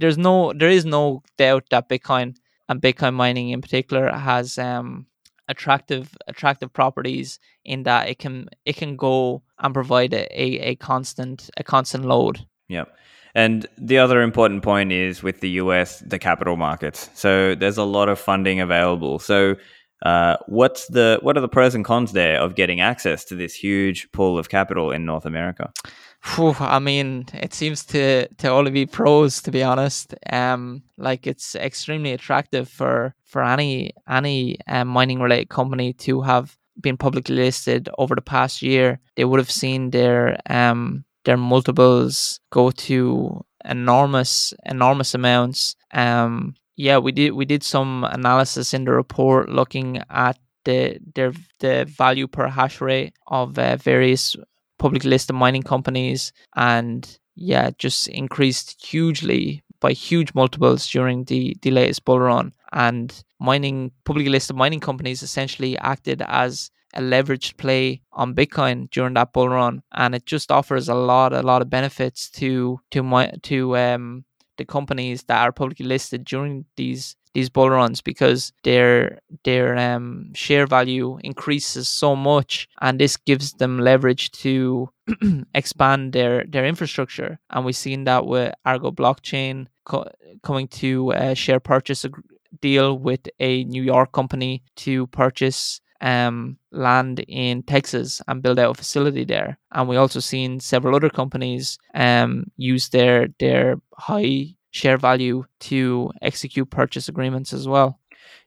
[0.00, 2.36] there's no there is no doubt that bitcoin
[2.68, 5.06] and bitcoin mining in particular has um
[5.48, 10.76] attractive attractive properties in that it can it can go and provide a, a, a
[10.76, 12.84] constant a constant load Yeah.
[13.34, 17.10] And the other important point is with the US, the capital markets.
[17.14, 19.18] So there's a lot of funding available.
[19.18, 19.56] So
[20.04, 23.54] uh, what's the what are the pros and cons there of getting access to this
[23.54, 25.72] huge pool of capital in North America?
[26.24, 30.14] Whew, I mean, it seems to to only be pros, to be honest.
[30.32, 36.56] Um, like it's extremely attractive for for any any um, mining related company to have
[36.80, 39.00] been publicly listed over the past year.
[39.16, 45.74] They would have seen their um their multiples go to enormous enormous amounts.
[45.92, 51.32] Um, yeah, we did we did some analysis in the report looking at the their
[51.58, 54.36] the value per hash rate of uh, various
[54.82, 61.70] publicly listed mining companies, and yeah, just increased hugely by huge multiples during the the
[61.70, 62.52] latest bull run.
[62.72, 63.08] And
[63.38, 69.32] mining publicly listed mining companies essentially acted as a leveraged play on Bitcoin during that
[69.32, 73.32] bull run, and it just offers a lot, a lot of benefits to to my
[73.44, 74.24] to um
[74.58, 80.32] the companies that are publicly listed during these these bull runs because their their um
[80.34, 84.90] share value increases so much, and this gives them leverage to
[85.54, 90.10] expand their their infrastructure, and we've seen that with Argo blockchain co-
[90.42, 92.14] coming to a share purchase ag-
[92.60, 98.72] deal with a New York company to purchase um, land in Texas and build out
[98.72, 99.58] a facility there.
[99.72, 106.10] And we also seen several other companies um, use their their high share value to
[106.20, 107.98] execute purchase agreements as well.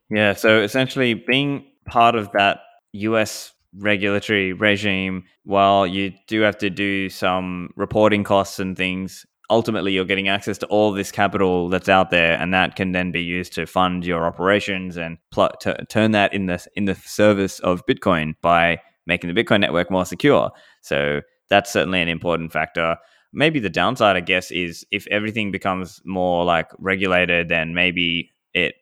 [0.10, 2.60] Yeah, so essentially being part of that
[2.94, 9.92] US regulatory regime, while you do have to do some reporting costs and things, ultimately
[9.92, 13.22] you're getting access to all this capital that's out there and that can then be
[13.22, 17.60] used to fund your operations and pl- t- turn that in the in the service
[17.60, 20.50] of bitcoin by making the bitcoin network more secure
[20.82, 22.98] so that's certainly an important factor
[23.36, 28.76] maybe the downside i guess is if everything becomes more like regulated then maybe it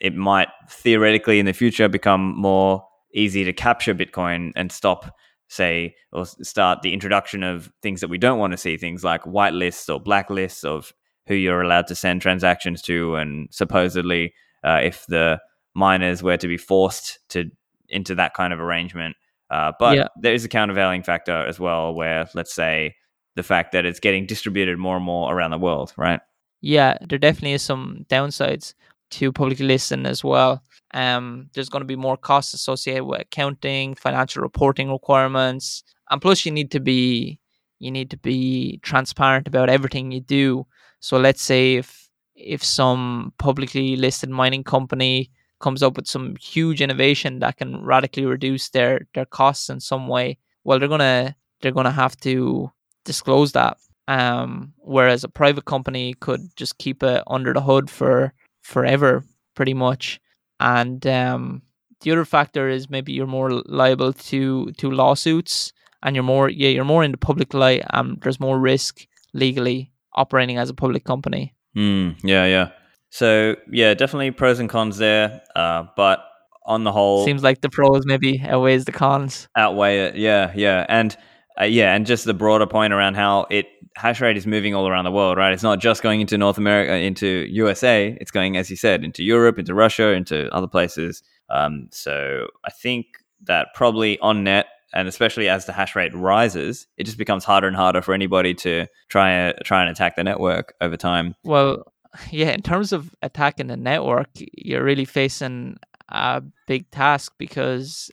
[0.00, 2.84] it might theoretically in the future become more
[3.14, 5.14] easy to capture bitcoin and stop
[5.48, 9.26] say or start the introduction of things that we don't want to see things like
[9.26, 10.92] white lists or black lists of
[11.26, 14.32] who you're allowed to send transactions to and supposedly
[14.62, 15.40] uh, if the
[15.74, 17.50] miners were to be forced to
[17.88, 19.16] into that kind of arrangement
[19.50, 20.06] uh, but yeah.
[20.20, 22.94] there is a countervailing factor as well where let's say
[23.40, 26.20] the fact that it's getting distributed more and more around the world right
[26.60, 28.74] yeah there definitely is some downsides
[29.10, 30.62] to publicly listen as well
[30.92, 36.44] um, there's going to be more costs associated with accounting, financial reporting requirements, and plus
[36.44, 37.38] you need to be
[37.78, 40.66] you need to be transparent about everything you do.
[41.00, 45.30] So let's say if if some publicly listed mining company
[45.60, 50.08] comes up with some huge innovation that can radically reduce their their costs in some
[50.08, 52.70] way, well they're gonna they're gonna have to
[53.10, 53.76] disclose that.
[54.06, 58.32] Um, whereas a private company could just keep it under the hood for
[58.62, 60.20] forever, pretty much.
[60.60, 61.62] And um,
[62.00, 66.68] the other factor is maybe you're more liable to to lawsuits and you're more yeah
[66.68, 71.04] you're more in the public light and there's more risk legally operating as a public
[71.04, 71.54] company.
[71.76, 72.68] Mm, yeah yeah.
[73.10, 76.26] So yeah definitely pros and cons there uh, but
[76.66, 79.48] on the whole seems like the pros maybe outweighs the cons.
[79.56, 80.86] Outweigh it yeah yeah.
[80.88, 81.16] And
[81.60, 84.88] uh, yeah and just the broader point around how it hash rate is moving all
[84.88, 85.52] around the world, right?
[85.52, 88.16] It's not just going into North America, into USA.
[88.20, 91.22] It's going, as you said, into Europe, into Russia, into other places.
[91.50, 93.06] Um, so I think
[93.44, 97.66] that probably on net, and especially as the hash rate rises, it just becomes harder
[97.66, 101.34] and harder for anybody to try and try and attack the network over time.
[101.44, 101.92] Well,
[102.30, 108.10] yeah, in terms of attacking the network, you're really facing a big task because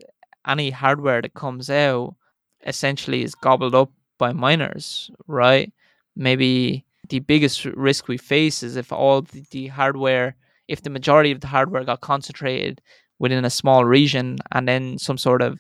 [0.48, 2.16] any hardware that comes out
[2.66, 5.72] essentially is gobbled up by miners, right?
[6.16, 10.36] Maybe the biggest risk we face is if all the, the hardware,
[10.68, 12.82] if the majority of the hardware got concentrated
[13.20, 15.60] within a small region and then some sort of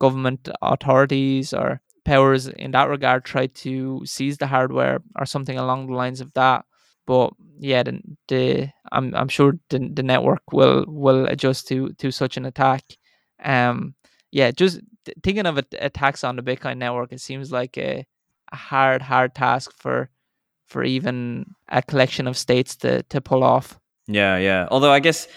[0.00, 5.86] government authorities or powers in that regard try to seize the hardware or something along
[5.86, 6.64] the lines of that,
[7.06, 12.10] but yeah, the, the I'm I'm sure the, the network will will adjust to to
[12.10, 12.82] such an attack.
[13.44, 13.94] Um,
[14.30, 14.80] yeah, just
[15.22, 18.06] thinking of attacks on the Bitcoin network, it seems like a,
[18.52, 20.10] a hard hard task for
[20.66, 23.78] for even a collection of states to to pull off.
[24.06, 24.68] Yeah, yeah.
[24.70, 25.28] Although I guess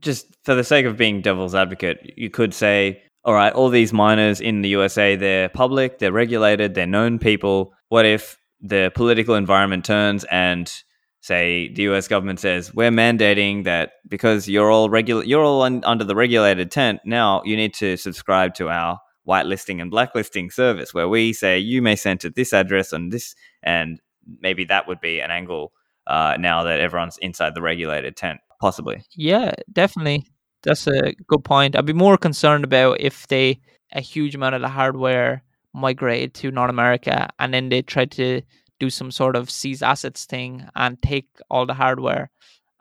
[0.00, 3.92] just for the sake of being devil's advocate, you could say, all right, all these
[3.92, 7.72] miners in the USA, they're public, they're regulated, they're known people.
[7.88, 10.72] What if the political environment turns and
[11.20, 15.82] say the US government says we're mandating that because you're all regular you're all un-
[15.84, 18.98] under the regulated tent now you need to subscribe to our
[19.28, 23.34] whitelisting and blacklisting service where we say you may send to this address and this
[23.62, 24.00] and
[24.40, 25.72] maybe that would be an angle
[26.06, 29.02] uh, now that everyone's inside the regulated tent possibly.
[29.14, 30.26] Yeah definitely.
[30.62, 31.76] That's a good point.
[31.76, 33.60] I'd be more concerned about if they
[33.92, 35.42] a huge amount of the hardware
[35.72, 38.42] migrated to north america and then they tried to
[38.80, 42.30] do some sort of seize assets thing and take all the hardware.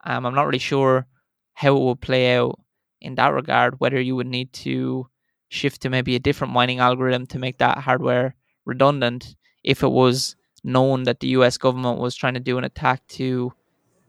[0.04, 1.06] Um, I'm not really sure
[1.54, 2.58] how it would play out
[3.02, 5.08] in that regard, whether you would need to
[5.50, 8.36] shift to maybe a different mining algorithm to make that hardware
[8.66, 13.06] redundant if it was known that the US government was trying to do an attack
[13.08, 13.54] to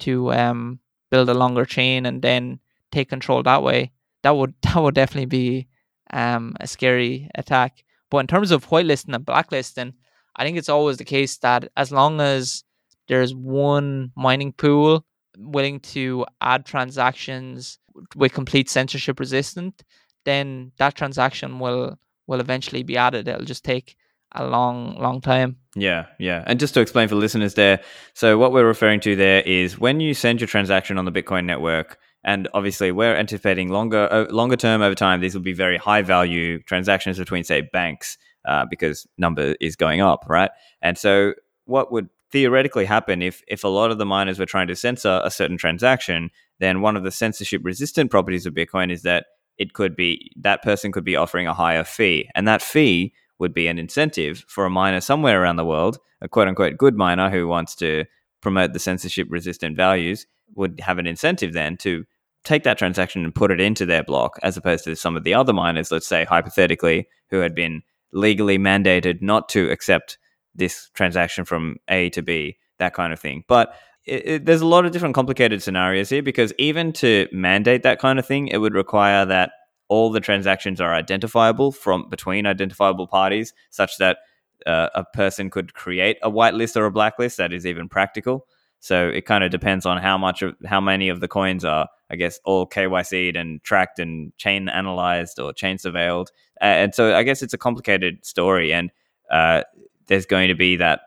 [0.01, 0.80] to um,
[1.11, 2.61] build a longer chain and then
[2.91, 3.93] take control that way.
[4.22, 5.68] That would that would definitely be
[6.12, 7.84] um, a scary attack.
[8.11, 9.95] But in terms of whitelisting and blacklisting,
[10.36, 12.64] I think it's always the case that as long as
[13.09, 15.05] there's one mining pool
[15.38, 17.78] willing to add transactions
[18.16, 19.82] with complete censorship resistant,
[20.24, 23.26] then that transaction will will eventually be added.
[23.26, 23.96] It'll just take
[24.32, 25.56] a long, long time.
[25.74, 26.44] Yeah, yeah.
[26.46, 27.80] And just to explain for listeners there,
[28.14, 31.44] so what we're referring to there is when you send your transaction on the Bitcoin
[31.44, 35.78] network, and obviously we're anticipating longer, uh, longer term over time, these will be very
[35.78, 40.50] high value transactions between, say, banks uh, because number is going up, right?
[40.82, 44.68] And so what would theoretically happen if if a lot of the miners were trying
[44.68, 49.02] to censor a certain transaction, then one of the censorship resistant properties of Bitcoin is
[49.02, 49.26] that
[49.61, 53.54] it could be that person could be offering a higher fee, and that fee would
[53.54, 57.30] be an incentive for a miner somewhere around the world, a quote unquote good miner
[57.30, 58.04] who wants to
[58.40, 62.04] promote the censorship resistant values would have an incentive then to
[62.42, 65.34] take that transaction and put it into their block as opposed to some of the
[65.34, 67.82] other miners let's say hypothetically who had been
[68.12, 70.18] legally mandated not to accept
[70.54, 73.44] this transaction from A to B, that kind of thing.
[73.46, 73.74] But
[74.11, 78.00] it, it, there's a lot of different complicated scenarios here because even to mandate that
[78.00, 79.52] kind of thing, it would require that
[79.88, 84.18] all the transactions are identifiable from between identifiable parties, such that
[84.66, 88.46] uh, a person could create a whitelist or a blacklist that is even practical.
[88.80, 91.88] So it kind of depends on how much of how many of the coins are,
[92.11, 96.28] I guess, all KYC'd and tracked and chain analyzed or chain surveilled.
[96.61, 98.90] Uh, and so I guess it's a complicated story, and
[99.30, 99.62] uh,
[100.06, 101.00] there's going to be that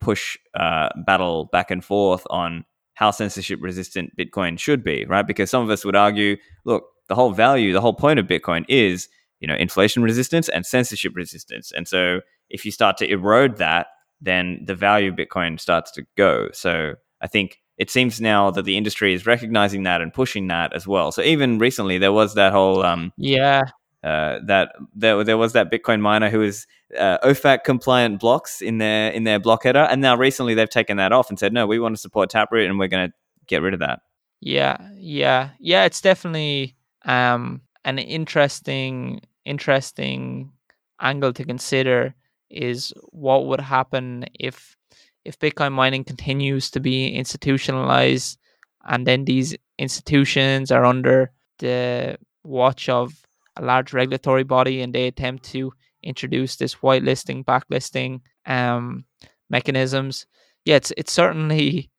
[0.00, 5.26] push uh, battle back and forth on how censorship resistant Bitcoin should be, right?
[5.26, 8.64] Because some of us would argue, look, the whole value, the whole point of Bitcoin
[8.68, 9.08] is,
[9.40, 11.72] you know, inflation resistance and censorship resistance.
[11.72, 13.88] And so if you start to erode that,
[14.20, 16.48] then the value of Bitcoin starts to go.
[16.52, 20.72] So I think it seems now that the industry is recognizing that and pushing that
[20.72, 21.12] as well.
[21.12, 23.62] So even recently, there was that whole um, yeah
[24.06, 28.78] uh, that there, there was that Bitcoin miner who was uh, OFAC compliant blocks in
[28.78, 31.66] their in their block header, and now recently they've taken that off and said no,
[31.66, 33.14] we want to support Taproot and we're going to
[33.48, 34.02] get rid of that.
[34.40, 35.86] Yeah, yeah, yeah.
[35.86, 40.52] It's definitely um, an interesting interesting
[41.00, 42.14] angle to consider.
[42.48, 44.76] Is what would happen if
[45.24, 48.38] if Bitcoin mining continues to be institutionalized,
[48.84, 53.25] and then these institutions are under the watch of
[53.56, 59.04] a large regulatory body, and they attempt to introduce this whitelisting, backlisting um,
[59.50, 60.26] mechanisms.
[60.64, 61.90] Yeah, it's it's certainly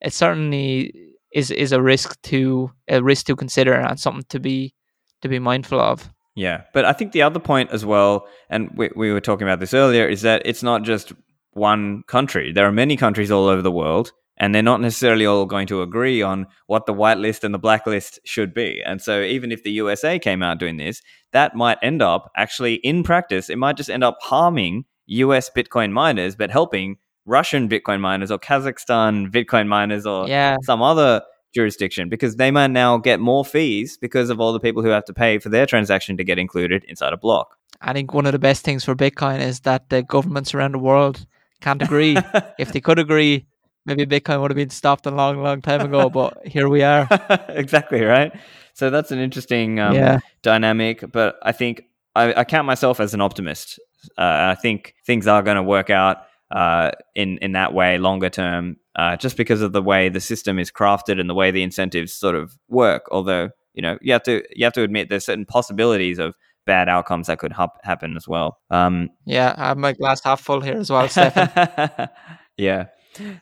[0.00, 0.94] it certainly
[1.32, 4.74] is is a risk to a risk to consider and something to be
[5.22, 6.10] to be mindful of.
[6.36, 9.60] Yeah, but I think the other point as well, and we, we were talking about
[9.60, 11.12] this earlier, is that it's not just
[11.52, 12.52] one country.
[12.52, 15.82] There are many countries all over the world, and they're not necessarily all going to
[15.82, 18.82] agree on what the whitelist and the blacklist should be.
[18.84, 22.74] And so, even if the USA came out doing this, that might end up actually,
[22.76, 28.00] in practice, it might just end up harming US Bitcoin miners, but helping Russian Bitcoin
[28.00, 30.56] miners or Kazakhstan Bitcoin miners or yeah.
[30.62, 31.22] some other
[31.54, 35.04] jurisdiction because they might now get more fees because of all the people who have
[35.04, 37.56] to pay for their transaction to get included inside a block.
[37.80, 40.78] I think one of the best things for Bitcoin is that the governments around the
[40.78, 41.26] world
[41.60, 42.16] can't agree.
[42.58, 43.46] if they could agree,
[43.86, 46.10] maybe Bitcoin would have been stopped a long, long time ago.
[46.14, 47.08] But here we are.
[47.48, 48.32] exactly right.
[48.74, 50.18] So that's an interesting um, yeah.
[50.42, 51.12] dynamic.
[51.12, 53.78] But I think I, I, count myself as an optimist.
[54.18, 56.18] Uh, I think things are going to work out.
[56.50, 60.58] uh, in in that way longer term, uh, just because of the way the system
[60.58, 63.06] is crafted and the way the incentives sort of work.
[63.10, 66.88] Although you know you have to you have to admit there's certain possibilities of bad
[66.88, 68.58] outcomes that could ha- happen as well.
[68.70, 72.08] Um, yeah, I have my glass half full here as well, Stephan.
[72.56, 72.86] yeah,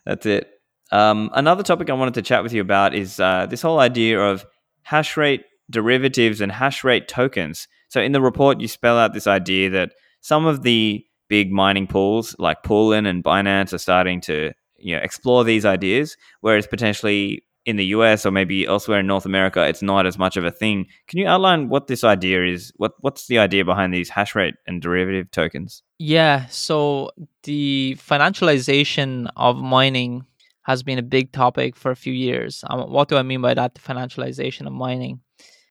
[0.04, 0.48] that's it.
[0.90, 4.20] Um, another topic I wanted to chat with you about is uh, this whole idea
[4.20, 4.44] of
[4.82, 7.66] hash rate derivatives and hash rate tokens.
[7.88, 11.86] So in the report, you spell out this idea that some of the big mining
[11.86, 17.42] pools like Poolin and Binance are starting to you know explore these ideas, whereas potentially
[17.64, 20.50] in the US or maybe elsewhere in North America, it's not as much of a
[20.50, 20.86] thing.
[21.06, 22.72] Can you outline what this idea is?
[22.76, 25.82] What what's the idea behind these hash rate and derivative tokens?
[25.98, 27.10] Yeah, so
[27.44, 30.26] the financialization of mining
[30.62, 32.64] has been a big topic for a few years.
[32.68, 33.74] Um, what do I mean by that?
[33.74, 35.20] The financialization of mining.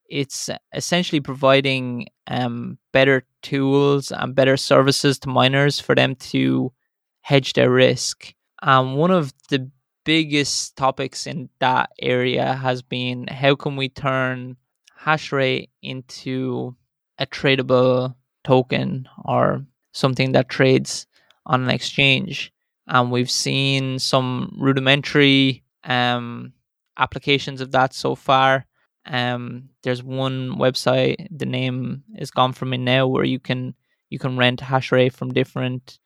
[0.09, 6.73] It's essentially providing um, better tools and better services to miners for them to
[7.21, 8.33] hedge their risk.
[8.61, 9.71] And one of the
[10.03, 14.57] biggest topics in that area has been how can we turn
[14.95, 16.75] hash rate into
[17.17, 21.07] a tradable token or something that trades
[21.45, 22.51] on an exchange.
[22.87, 26.53] And we've seen some rudimentary um,
[26.97, 28.65] applications of that so far.
[29.05, 33.73] Um, there's one website, the name is gone from me now, where you can
[34.09, 35.97] you can rent hash rate from different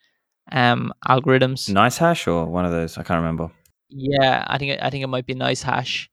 [0.52, 1.70] um, algorithms.
[1.70, 3.52] NiceHash or one of those, I can't remember.
[3.96, 6.08] Yeah, I think I think it might be a NiceHash.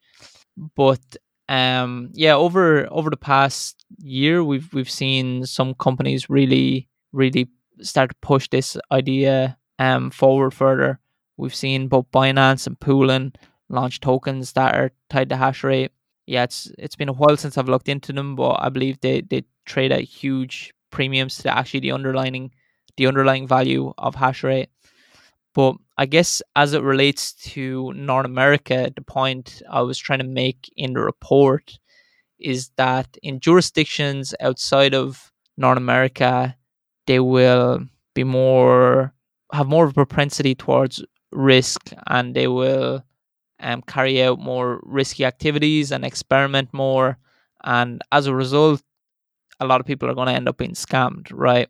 [0.76, 1.00] but
[1.48, 7.48] um, yeah, over over the past year, we've we've seen some companies really really
[7.82, 11.00] start to push this idea um forward further.
[11.38, 13.34] We've seen both Binance and Poolin
[13.70, 15.92] launch tokens that are tied to hash rate.
[16.26, 19.22] Yeah, it's it's been a while since I've looked into them, but I believe they
[19.22, 22.52] they trade at huge premiums to actually the underlying
[22.98, 24.70] the underlying value of hash rate.
[25.54, 30.24] But I guess as it relates to North America, the point I was trying to
[30.26, 31.78] make in the report
[32.40, 36.56] is that in jurisdictions outside of North America,
[37.06, 37.80] they will
[38.14, 39.14] be more
[39.52, 43.02] have more of a propensity towards risk and they will
[43.60, 47.18] um, carry out more risky activities and experiment more.
[47.64, 48.82] And as a result
[49.60, 51.68] a lot of people are going to end up being scammed right?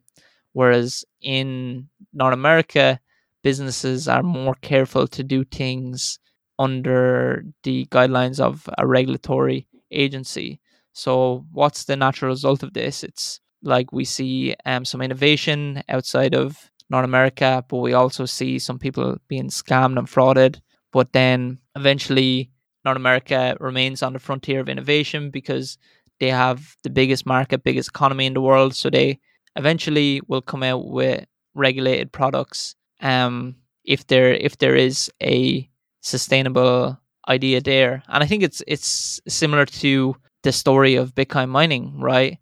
[0.52, 3.00] Whereas in north america
[3.42, 6.18] businesses are more careful to do things
[6.58, 10.60] under the guidelines of a regulatory agency.
[10.92, 13.02] So, what's the natural result of this?
[13.02, 18.58] It's like we see um, some innovation outside of North America, but we also see
[18.58, 20.60] some people being scammed and frauded.
[20.92, 22.50] But then eventually,
[22.84, 25.78] North America remains on the frontier of innovation because
[26.20, 28.74] they have the biggest market, biggest economy in the world.
[28.74, 29.18] So, they
[29.56, 31.24] eventually will come out with
[31.54, 35.68] regulated products um, if there if there is a
[36.00, 36.98] sustainable
[37.28, 38.02] idea there.
[38.08, 42.38] And I think it's it's similar to the story of Bitcoin mining, right?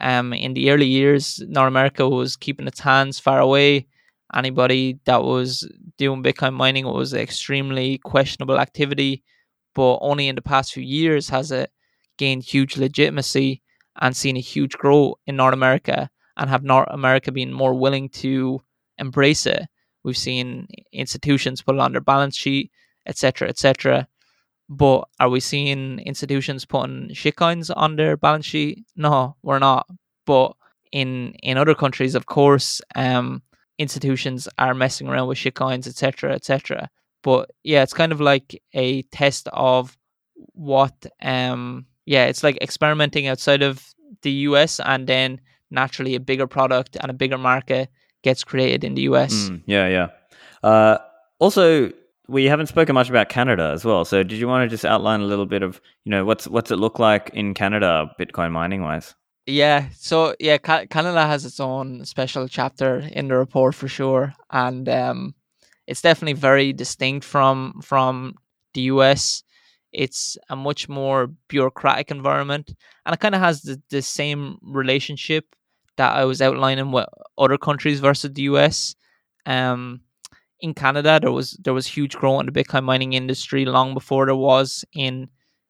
[0.00, 3.86] Um, in the early years, North America was keeping its hands far away.
[4.34, 9.22] Anybody that was doing Bitcoin mining was extremely questionable activity,
[9.74, 11.70] but only in the past few years has it
[12.18, 13.62] gained huge legitimacy
[14.00, 18.08] and seen a huge growth in North America, and have North America been more willing
[18.08, 18.62] to
[18.98, 19.66] embrace it.
[20.04, 22.70] We've seen institutions put it on their balance sheet,
[23.06, 24.08] etc., etc.
[24.68, 28.84] But are we seeing institutions putting shitcoins on their balance sheet?
[28.96, 29.86] No, we're not.
[30.24, 30.54] But
[30.92, 33.42] in in other countries, of course, um,
[33.78, 36.88] institutions are messing around with shitcoins, etc., etc.
[37.22, 39.96] But yeah, it's kind of like a test of
[40.54, 45.40] what um yeah, it's like experimenting outside of the US and then
[45.70, 47.88] naturally a bigger product and a bigger market
[48.22, 49.32] gets created in the US.
[49.32, 50.08] Mm, yeah, yeah.
[50.62, 50.98] Uh,
[51.38, 51.90] also,
[52.28, 54.04] we haven't spoken much about Canada as well.
[54.04, 56.70] So, did you want to just outline a little bit of you know what's what's
[56.70, 59.14] it look like in Canada, Bitcoin mining wise?
[59.46, 64.34] Yeah, so yeah, Ca- Canada has its own special chapter in the report for sure,
[64.50, 65.34] and um,
[65.86, 68.36] it's definitely very distinct from from
[68.74, 69.42] the US.
[69.92, 72.72] It's a much more bureaucratic environment,
[73.04, 75.44] and it kind of has the, the same relationship
[75.96, 77.06] that I was outlining with
[77.38, 78.94] other countries versus the US.
[79.46, 80.00] Um,
[80.60, 84.26] in Canada, there was there was huge growth in the Bitcoin mining industry long before
[84.26, 85.28] there was in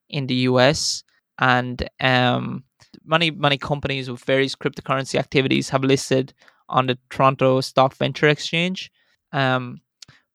[0.08, 1.02] in the US,
[1.38, 2.64] and um,
[3.04, 6.34] many many companies with various cryptocurrency activities have listed
[6.68, 8.90] on the Toronto Stock Venture Exchange.
[9.32, 9.80] Um,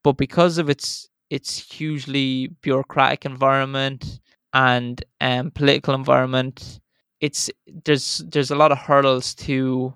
[0.04, 4.20] but because of its its hugely bureaucratic environment
[4.54, 6.80] and um, political environment,
[7.22, 7.50] it's
[7.86, 9.94] there's there's a lot of hurdles to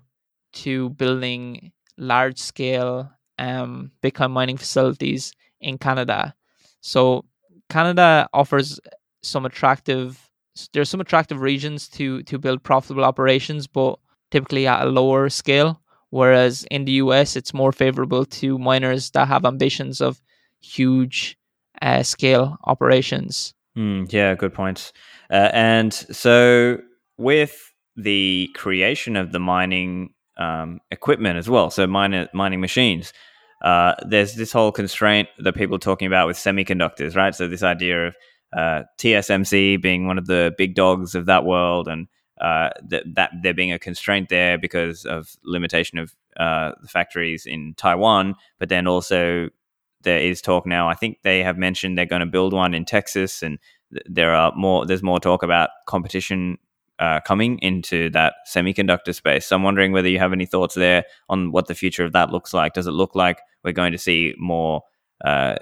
[0.52, 6.34] to building large scale um, Bitcoin mining facilities in Canada.
[6.80, 7.24] So
[7.68, 8.80] Canada offers
[9.22, 10.30] some attractive.
[10.72, 13.98] There's some attractive regions to to build profitable operations, but
[14.30, 15.80] typically at a lower scale.
[16.10, 20.20] Whereas in the US, it's more favorable to miners that have ambitions of
[20.60, 21.38] huge
[21.80, 23.54] uh, scale operations.
[23.76, 24.92] Mm, yeah, good point.
[25.30, 26.78] Uh, and so
[27.18, 33.12] with the creation of the mining um, equipment as well, so miner, mining machines,
[33.62, 37.34] uh, there's this whole constraint that people are talking about with semiconductors, right?
[37.34, 38.16] So this idea of
[38.56, 42.08] uh, TSMC being one of the big dogs of that world, and
[42.40, 47.46] uh, that, that there being a constraint there because of limitation of uh, the factories
[47.46, 49.48] in Taiwan, but then also
[50.02, 50.88] there is talk now.
[50.88, 53.58] I think they have mentioned they're going to build one in Texas, and
[53.92, 54.86] th- there are more.
[54.86, 56.58] There's more talk about competition
[57.02, 59.46] uh, coming into that semiconductor space.
[59.46, 62.30] So I'm wondering whether you have any thoughts there on what the future of that
[62.30, 62.74] looks like.
[62.74, 64.82] Does it look like we're going to see more
[65.24, 65.56] uh,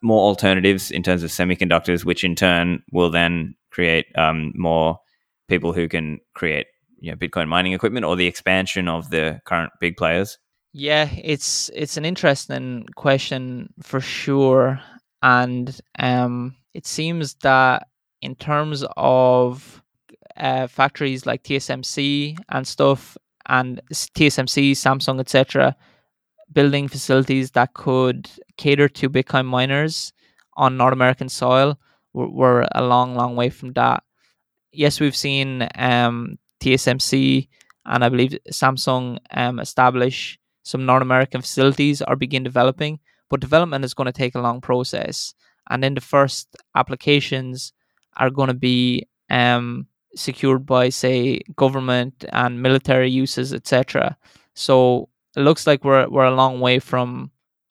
[0.00, 5.00] more alternatives in terms of semiconductors, which in turn will then create um, more
[5.48, 6.68] people who can create
[7.00, 10.38] you know, Bitcoin mining equipment, or the expansion of the current big players?
[10.72, 14.80] Yeah, it's it's an interesting question for sure,
[15.20, 17.88] and um, it seems that
[18.22, 19.82] in terms of
[20.36, 23.16] uh, factories like TSMC and stuff,
[23.48, 25.76] and TSMC, Samsung, etc.,
[26.52, 30.12] building facilities that could cater to Bitcoin miners
[30.56, 31.78] on North American soil,
[32.12, 34.02] we're, we're a long, long way from that.
[34.72, 37.48] Yes, we've seen um, TSMC
[37.86, 42.98] and I believe Samsung um, establish some North American facilities or begin developing,
[43.30, 45.34] but development is going to take a long process.
[45.70, 47.72] And then the first applications
[48.16, 49.86] are going to be um,
[50.16, 54.16] secured by, say, government and military uses, etc.
[54.54, 57.30] So it looks like we're we're a long way from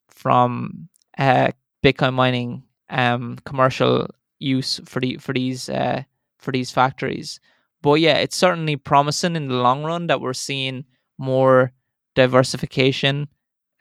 [0.09, 1.51] from uh,
[1.83, 4.07] Bitcoin mining um, commercial
[4.39, 6.03] use for the for these uh,
[6.39, 7.39] for these factories.
[7.81, 10.85] But yeah, it's certainly promising in the long run that we're seeing
[11.17, 11.71] more
[12.15, 13.27] diversification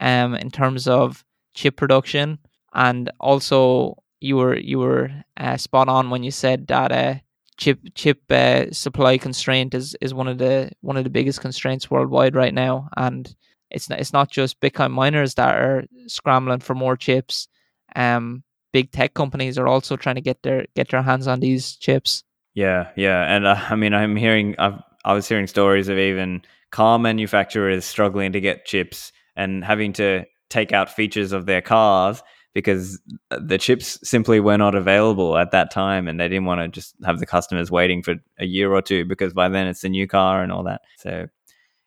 [0.00, 2.38] um, in terms of chip production,
[2.74, 7.14] and also you were you were uh, spot on when you said that uh,
[7.56, 11.90] chip chip uh, supply constraint is is one of the one of the biggest constraints
[11.90, 13.34] worldwide right now, and
[13.70, 17.48] it's not, it's not just Bitcoin miners that are scrambling for more chips.
[17.96, 18.42] Um,
[18.72, 22.24] big tech companies are also trying to get their get their hands on these chips.
[22.54, 26.42] Yeah, yeah, and uh, I mean, I'm hearing I've, I was hearing stories of even
[26.70, 32.22] car manufacturers struggling to get chips and having to take out features of their cars
[32.54, 33.00] because
[33.30, 36.94] the chips simply were not available at that time and they didn't want to just
[37.04, 40.06] have the customers waiting for a year or two because by then it's a new
[40.06, 41.26] car and all that so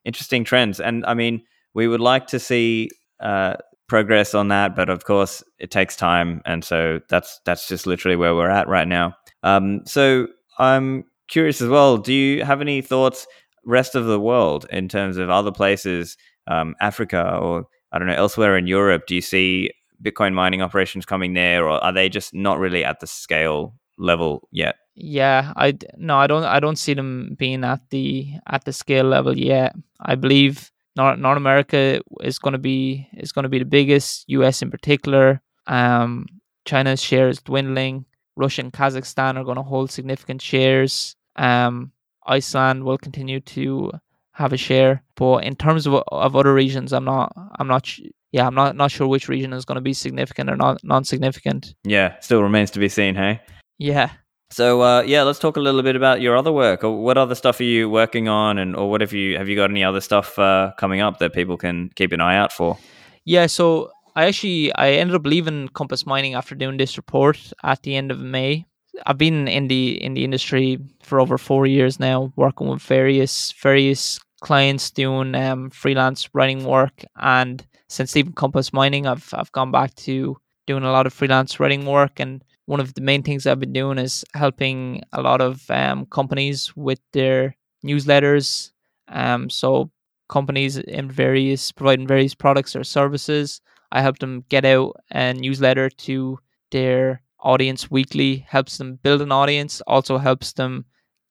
[0.06, 1.42] interesting trends and i mean
[1.74, 2.90] we would like to see
[3.20, 3.56] uh,
[3.88, 8.16] progress on that but of course it takes time and so that's that's just literally
[8.16, 9.14] where we're at right now
[9.44, 10.28] um, so
[10.60, 13.26] i'm curious as well do you have any thoughts
[13.68, 18.14] rest of the world in terms of other places, um, Africa or I don't know
[18.14, 19.04] elsewhere in Europe?
[19.08, 19.72] Do you see
[20.04, 24.48] Bitcoin mining operations coming there, or are they just not really at the scale level
[24.52, 24.76] yet?
[24.96, 26.44] Yeah, I no, I don't.
[26.44, 29.76] I don't see them being at the at the scale level yet.
[30.00, 34.26] I believe North, North America is going to be is going to be the biggest.
[34.28, 34.62] U.S.
[34.62, 35.42] in particular.
[35.68, 36.26] Um,
[36.66, 38.06] China's share is dwindling.
[38.36, 41.16] Russia and Kazakhstan are going to hold significant shares.
[41.36, 41.92] Um,
[42.26, 43.92] Iceland will continue to
[44.32, 45.04] have a share.
[45.16, 47.90] But in terms of, of other regions, I'm not I'm not
[48.32, 51.76] yeah I'm not not sure which region is going to be significant or not non-significant.
[51.84, 53.16] Yeah, still remains to be seen.
[53.16, 53.42] Hey.
[53.78, 54.12] Yeah.
[54.50, 56.82] So uh, yeah, let's talk a little bit about your other work.
[56.84, 59.70] What other stuff are you working on, and or what have you have you got
[59.70, 62.78] any other stuff uh, coming up that people can keep an eye out for?
[63.26, 67.84] Yeah, so I actually I ended up leaving Compass Mining after doing this report at
[67.84, 68.66] the end of May.
[69.06, 73.52] I've been in the in the industry for over four years now, working with various
[73.62, 77.04] various clients doing um, freelance writing work.
[77.18, 81.60] And since leaving Compass Mining, I've I've gone back to doing a lot of freelance
[81.60, 82.20] writing work.
[82.20, 86.06] And one of the main things I've been doing is helping a lot of um,
[86.08, 88.72] companies with their newsletters.
[89.08, 89.90] Um, so
[90.28, 93.62] companies in various providing various products or services.
[93.92, 96.40] I help them get out a newsletter to
[96.72, 100.86] their audience weekly helps them build an audience also helps them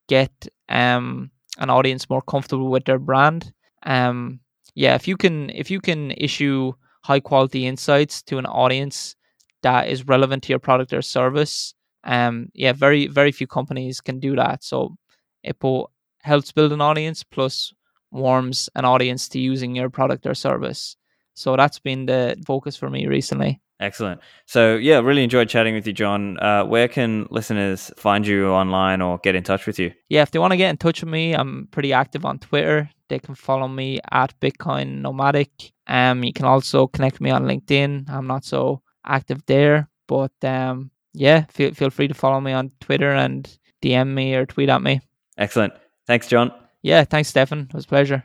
[0.08, 3.52] get um, an audience more comfortable with their brand
[3.82, 4.40] um,
[4.76, 6.72] yeah if you can if you can issue
[7.02, 9.16] high quality insights to an audience
[9.62, 11.74] that is relevant to your product or service
[12.04, 14.94] um, yeah very very few companies can do that so
[15.42, 15.90] it both
[16.22, 17.72] helps build an audience plus
[18.12, 20.96] warms an audience to using your product or service
[21.36, 23.60] So that's been the focus for me recently.
[23.78, 24.22] Excellent.
[24.46, 26.38] So, yeah, really enjoyed chatting with you, John.
[26.38, 29.92] Uh, where can listeners find you online or get in touch with you?
[30.08, 32.88] Yeah, if they want to get in touch with me, I'm pretty active on Twitter.
[33.08, 35.72] They can follow me at Bitcoin Nomadic.
[35.86, 38.10] Um, you can also connect me on LinkedIn.
[38.10, 42.72] I'm not so active there, but um, yeah, feel feel free to follow me on
[42.80, 43.48] Twitter and
[43.82, 45.00] DM me or tweet at me.
[45.38, 45.72] Excellent.
[46.06, 46.52] Thanks, John.
[46.82, 47.60] Yeah, thanks, Stephan.
[47.70, 48.24] It was a pleasure.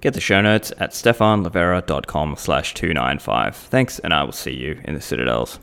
[0.00, 3.56] Get the show notes at stephanlivera.com slash 295.
[3.56, 5.58] Thanks, and I will see you in the Citadels.